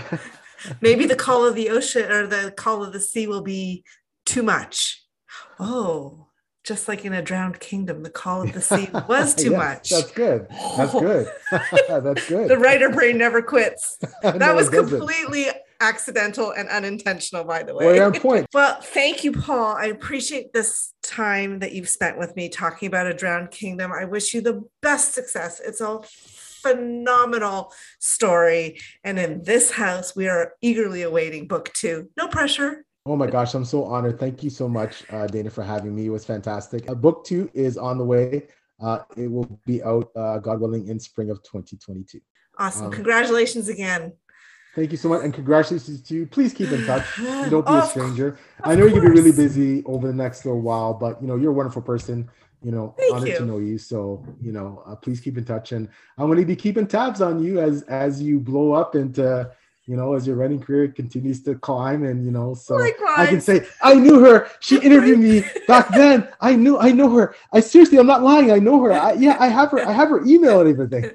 maybe 0.81 1.05
the 1.05 1.15
call 1.15 1.45
of 1.45 1.53
the 1.53 1.69
ocean 1.69 2.11
or 2.11 2.25
the 2.25 2.51
call 2.57 2.83
of 2.83 2.93
the 2.93 2.99
sea 2.99 3.27
will 3.27 3.41
be 3.41 3.83
too 4.25 4.41
much 4.41 5.05
oh, 5.59 6.27
just 6.65 6.87
like 6.87 7.05
in 7.05 7.13
a 7.13 7.21
drowned 7.21 7.59
kingdom, 7.59 8.03
the 8.03 8.09
call 8.09 8.41
of 8.41 8.53
the 8.53 8.61
sea 8.61 8.89
was 9.07 9.35
too 9.35 9.51
yes, 9.51 9.57
much. 9.57 9.89
That's 9.89 10.11
good. 10.11 10.47
That's 10.49 10.95
oh. 10.95 10.99
good. 10.99 11.27
that's 11.51 12.27
good. 12.27 12.49
the 12.49 12.57
writer 12.57 12.89
brain 12.89 13.17
never 13.17 13.41
quits. 13.41 13.97
That 14.23 14.37
no, 14.37 14.55
was 14.55 14.69
completely 14.69 15.47
accidental 15.79 16.51
and 16.51 16.67
unintentional, 16.69 17.43
by 17.43 17.63
the 17.63 17.75
way. 17.75 17.99
Well, 17.99 18.11
point. 18.11 18.47
well, 18.53 18.79
thank 18.81 19.23
you, 19.23 19.31
Paul. 19.31 19.75
I 19.75 19.85
appreciate 19.85 20.53
this 20.53 20.93
time 21.03 21.59
that 21.59 21.73
you've 21.73 21.89
spent 21.89 22.17
with 22.17 22.35
me 22.35 22.49
talking 22.49 22.87
about 22.87 23.07
a 23.07 23.13
drowned 23.13 23.51
kingdom. 23.51 23.91
I 23.91 24.05
wish 24.05 24.33
you 24.33 24.41
the 24.41 24.63
best 24.81 25.13
success. 25.13 25.59
It's 25.63 25.81
a 25.81 25.99
phenomenal 26.63 27.71
story. 27.99 28.79
And 29.03 29.19
in 29.19 29.43
this 29.43 29.71
house, 29.71 30.15
we 30.15 30.27
are 30.27 30.53
eagerly 30.61 31.03
awaiting 31.03 31.47
book 31.47 31.71
two. 31.73 32.09
No 32.17 32.27
pressure. 32.27 32.84
Oh 33.07 33.15
my 33.15 33.27
gosh, 33.27 33.53
I'm 33.53 33.65
so 33.65 33.83
honored. 33.83 34.19
Thank 34.19 34.41
you 34.41 34.49
so 34.49 34.67
much, 34.67 35.03
uh, 35.11 35.27
Dana, 35.27 35.51
for 35.51 35.63
having 35.63 35.95
me. 35.95 36.07
It 36.07 36.09
was 36.09 36.25
fantastic. 36.25 36.89
Uh, 36.89 36.95
book 36.95 37.23
two 37.23 37.51
is 37.53 37.77
on 37.77 37.99
the 37.99 38.03
way. 38.03 38.47
Uh, 38.81 38.99
it 39.15 39.31
will 39.31 39.59
be 39.67 39.83
out, 39.83 40.09
uh, 40.15 40.39
God 40.39 40.59
willing, 40.59 40.87
in 40.87 40.99
spring 40.99 41.29
of 41.29 41.43
2022. 41.43 42.19
Awesome. 42.57 42.87
Um, 42.87 42.91
congratulations 42.91 43.69
again. 43.69 44.13
Thank 44.73 44.91
you 44.91 44.97
so 44.97 45.09
much. 45.09 45.23
And 45.23 45.31
congratulations 45.31 46.01
to 46.01 46.15
you. 46.15 46.25
Please 46.25 46.51
keep 46.51 46.71
in 46.71 46.83
touch. 46.87 47.05
Don't 47.49 47.65
be 47.65 47.73
a 47.73 47.85
stranger. 47.85 48.39
I 48.63 48.73
know 48.73 48.85
you're 48.85 48.99
going 48.99 49.03
to 49.03 49.09
be 49.09 49.17
really 49.17 49.31
busy 49.31 49.83
over 49.85 50.07
the 50.07 50.13
next 50.13 50.43
little 50.43 50.61
while, 50.61 50.95
but 50.95 51.21
you 51.21 51.27
know, 51.27 51.35
you're 51.35 51.51
a 51.51 51.55
wonderful 51.55 51.83
person. 51.83 52.27
You 52.63 52.71
know, 52.71 52.95
Thank 52.97 53.13
honored 53.13 53.29
you. 53.29 53.37
to 53.37 53.45
know 53.45 53.59
you. 53.59 53.77
So, 53.77 54.25
you 54.41 54.51
know, 54.51 54.81
uh, 54.87 54.95
please 54.95 55.19
keep 55.19 55.37
in 55.37 55.45
touch. 55.45 55.73
And 55.73 55.87
I'm 56.17 56.25
going 56.25 56.39
to 56.39 56.45
be 56.45 56.55
keeping 56.55 56.87
tabs 56.87 57.21
on 57.21 57.39
you 57.39 57.59
as 57.59 57.83
as 57.83 58.19
you 58.19 58.39
blow 58.39 58.73
up 58.73 58.95
into 58.95 59.51
you 59.87 59.95
know, 59.95 60.13
as 60.13 60.25
your 60.25 60.35
writing 60.35 60.59
career 60.59 60.87
continues 60.87 61.43
to 61.43 61.55
climb, 61.55 62.03
and 62.03 62.25
you 62.25 62.31
know, 62.31 62.55
so 62.55 62.75
Likewise. 62.75 63.17
I 63.17 63.27
can 63.27 63.41
say 63.41 63.65
I 63.81 63.93
knew 63.93 64.19
her. 64.19 64.49
She 64.59 64.79
interviewed 64.81 65.19
me 65.19 65.43
back 65.67 65.89
then. 65.89 66.27
I 66.41 66.55
knew, 66.55 66.79
I 66.79 66.91
know 66.91 67.13
her. 67.15 67.35
I 67.53 67.59
seriously, 67.59 67.99
I'm 67.99 68.07
not 68.07 68.23
lying. 68.23 68.51
I 68.51 68.59
know 68.59 68.83
her. 68.83 68.91
I, 68.91 69.13
yeah, 69.13 69.37
I 69.39 69.47
have 69.47 69.71
her. 69.71 69.87
I 69.87 69.91
have 69.91 70.09
her 70.09 70.25
email 70.25 70.61
and 70.61 70.69
everything. 70.69 71.11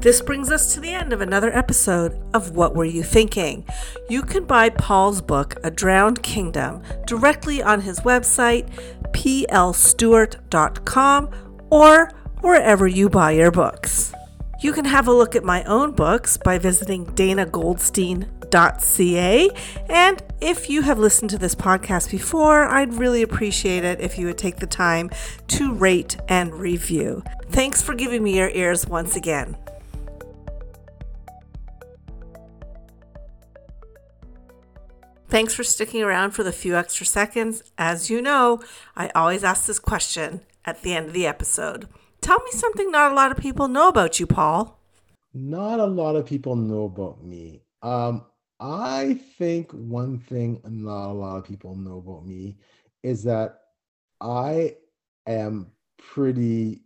This 0.00 0.22
brings 0.22 0.50
us 0.50 0.74
to 0.74 0.80
the 0.80 0.92
end 0.92 1.12
of 1.12 1.20
another 1.20 1.56
episode 1.56 2.20
of 2.32 2.54
What 2.54 2.76
Were 2.76 2.84
You 2.84 3.02
Thinking? 3.02 3.64
You 4.08 4.22
can 4.22 4.44
buy 4.44 4.70
Paul's 4.70 5.20
book, 5.20 5.56
A 5.64 5.72
Drowned 5.72 6.22
Kingdom, 6.22 6.82
directly 7.04 7.60
on 7.60 7.80
his 7.80 7.98
website, 8.00 8.68
plstewart.com, 9.12 11.30
or 11.70 12.10
wherever 12.40 12.86
you 12.86 13.08
buy 13.08 13.32
your 13.32 13.50
books. 13.50 14.14
You 14.60 14.72
can 14.72 14.86
have 14.86 15.06
a 15.06 15.12
look 15.12 15.36
at 15.36 15.44
my 15.44 15.62
own 15.64 15.92
books 15.92 16.36
by 16.36 16.58
visiting 16.58 17.06
danagoldstein.ca. 17.06 19.50
And 19.88 20.22
if 20.40 20.68
you 20.68 20.82
have 20.82 20.98
listened 20.98 21.30
to 21.30 21.38
this 21.38 21.54
podcast 21.54 22.10
before, 22.10 22.64
I'd 22.64 22.94
really 22.94 23.22
appreciate 23.22 23.84
it 23.84 24.00
if 24.00 24.18
you 24.18 24.26
would 24.26 24.38
take 24.38 24.56
the 24.56 24.66
time 24.66 25.10
to 25.48 25.72
rate 25.72 26.16
and 26.28 26.52
review. 26.54 27.22
Thanks 27.50 27.80
for 27.80 27.94
giving 27.94 28.24
me 28.24 28.36
your 28.36 28.50
ears 28.50 28.84
once 28.84 29.14
again. 29.14 29.56
Thanks 35.28 35.54
for 35.54 35.62
sticking 35.62 36.02
around 36.02 36.32
for 36.32 36.42
the 36.42 36.52
few 36.52 36.74
extra 36.74 37.06
seconds. 37.06 37.62
As 37.78 38.10
you 38.10 38.20
know, 38.20 38.60
I 38.96 39.10
always 39.10 39.44
ask 39.44 39.66
this 39.66 39.78
question 39.78 40.40
at 40.64 40.82
the 40.82 40.94
end 40.94 41.06
of 41.06 41.12
the 41.12 41.28
episode. 41.28 41.86
Tell 42.20 42.38
me 42.40 42.50
something 42.50 42.90
not 42.90 43.12
a 43.12 43.14
lot 43.14 43.30
of 43.30 43.38
people 43.38 43.68
know 43.68 43.88
about 43.88 44.20
you, 44.20 44.26
Paul. 44.26 44.80
Not 45.34 45.80
a 45.80 45.86
lot 45.86 46.16
of 46.16 46.26
people 46.26 46.56
know 46.56 46.84
about 46.84 47.22
me. 47.24 47.62
Um, 47.82 48.24
I 48.60 49.20
think 49.38 49.70
one 49.72 50.18
thing 50.18 50.60
not 50.64 51.10
a 51.10 51.12
lot 51.12 51.36
of 51.36 51.44
people 51.44 51.76
know 51.76 51.98
about 51.98 52.26
me 52.26 52.56
is 53.02 53.22
that 53.24 53.60
I 54.20 54.74
am 55.26 55.70
pretty 55.96 56.82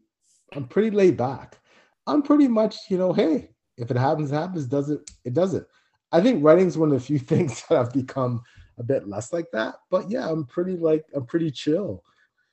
I'm 0.55 0.67
pretty 0.67 0.91
laid 0.91 1.17
back. 1.17 1.59
I'm 2.07 2.23
pretty 2.23 2.49
much, 2.49 2.77
you 2.91 2.99
know, 2.99 3.13
hey, 3.13 3.51
if 3.79 3.91
it 3.91 3.97
happens, 3.97 4.33
it 4.33 4.37
happens. 4.37 4.67
Does 4.67 4.91
it? 4.91 5.11
It 5.25 5.35
doesn't. 5.35 5.67
I 6.11 6.21
think 6.21 6.45
writing 6.45 6.67
is 6.67 6.77
one 6.77 6.93
of 6.93 6.99
the 6.99 7.05
few 7.05 7.19
things 7.33 7.63
that 7.69 7.79
I've 7.79 7.93
become 7.93 8.43
a 8.79 8.83
bit 8.83 9.09
less 9.09 9.33
like 9.33 9.47
that. 9.53 9.77
But 9.91 10.11
yeah, 10.11 10.29
I'm 10.29 10.45
pretty 10.45 10.77
like 10.77 11.05
I'm 11.15 11.27
pretty 11.27 11.51
chill 11.51 12.05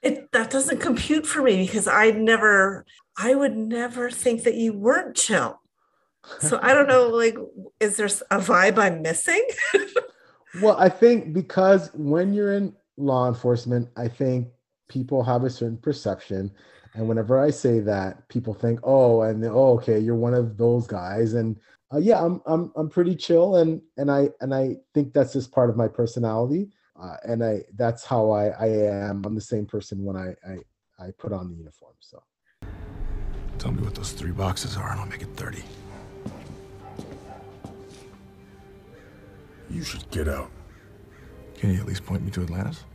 it 0.01 0.31
that 0.31 0.49
doesn't 0.49 0.79
compute 0.79 1.25
for 1.25 1.41
me 1.41 1.65
because 1.65 1.87
I 1.87 2.11
never 2.11 2.85
I 3.17 3.35
would 3.35 3.57
never 3.57 4.09
think 4.09 4.43
that 4.43 4.55
you 4.55 4.73
weren't 4.73 5.15
chill. 5.15 5.59
So 6.39 6.59
I 6.61 6.73
don't 6.73 6.87
know, 6.87 7.07
like, 7.07 7.37
is 7.79 7.97
there 7.97 8.05
a 8.05 8.39
vibe 8.39 8.77
I'm 8.77 9.01
missing? 9.01 9.45
well, 10.61 10.77
I 10.77 10.89
think 10.89 11.33
because 11.33 11.89
when 11.93 12.33
you're 12.33 12.53
in 12.53 12.75
law 12.97 13.27
enforcement, 13.27 13.89
I 13.97 14.07
think 14.09 14.47
people 14.89 15.23
have 15.23 15.43
a 15.43 15.49
certain 15.49 15.77
perception. 15.77 16.51
And 16.93 17.07
whenever 17.07 17.39
I 17.39 17.49
say 17.49 17.79
that, 17.79 18.27
people 18.29 18.53
think, 18.53 18.79
oh, 18.83 19.21
and 19.21 19.43
oh, 19.45 19.73
okay, 19.77 19.99
you're 19.99 20.15
one 20.15 20.33
of 20.33 20.57
those 20.57 20.87
guys. 20.87 21.33
And 21.33 21.57
uh, 21.93 21.97
yeah, 21.97 22.23
I'm 22.23 22.41
I'm 22.45 22.71
I'm 22.75 22.89
pretty 22.89 23.15
chill, 23.15 23.57
and 23.57 23.81
and 23.97 24.11
I 24.11 24.29
and 24.41 24.53
I 24.53 24.75
think 24.93 25.13
that's 25.13 25.33
just 25.33 25.51
part 25.51 25.69
of 25.69 25.77
my 25.77 25.87
personality 25.87 26.69
uh, 27.01 27.15
and 27.23 27.43
I 27.43 27.61
that's 27.75 28.03
how 28.03 28.31
I, 28.31 28.47
I 28.47 28.67
am. 28.67 29.23
I'm 29.25 29.35
the 29.35 29.41
same 29.41 29.65
person 29.65 30.03
when 30.03 30.15
I, 30.15 30.35
I 30.47 30.57
I 31.05 31.11
put 31.17 31.31
on 31.31 31.49
the 31.49 31.55
uniform. 31.55 31.93
So 31.99 32.21
tell 33.57 33.71
me 33.71 33.81
what 33.81 33.95
those 33.95 34.11
three 34.11 34.31
boxes 34.31 34.75
are, 34.77 34.91
and 34.91 34.99
I'll 34.99 35.07
make 35.07 35.21
it 35.21 35.33
thirty. 35.35 35.63
You 39.69 39.83
should 39.83 40.09
get 40.09 40.27
out. 40.27 40.49
Can 41.55 41.71
you 41.73 41.79
at 41.79 41.85
least 41.85 42.05
point 42.05 42.23
me 42.23 42.31
to 42.31 42.41
Atlantis? 42.41 42.85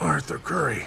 Arthur 0.00 0.38
Curry. 0.38 0.86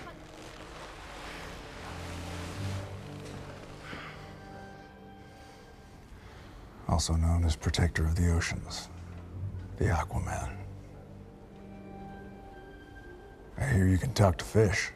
Also 6.88 7.14
known 7.14 7.44
as 7.44 7.56
Protector 7.56 8.06
of 8.06 8.16
the 8.16 8.32
Oceans 8.34 8.90
the 9.78 9.86
Aquaman. 9.86 10.50
I 13.60 13.66
hear 13.66 13.88
you 13.88 13.98
can 13.98 14.13
talk 14.13 14.38
to 14.40 14.46
fish. 14.46 14.92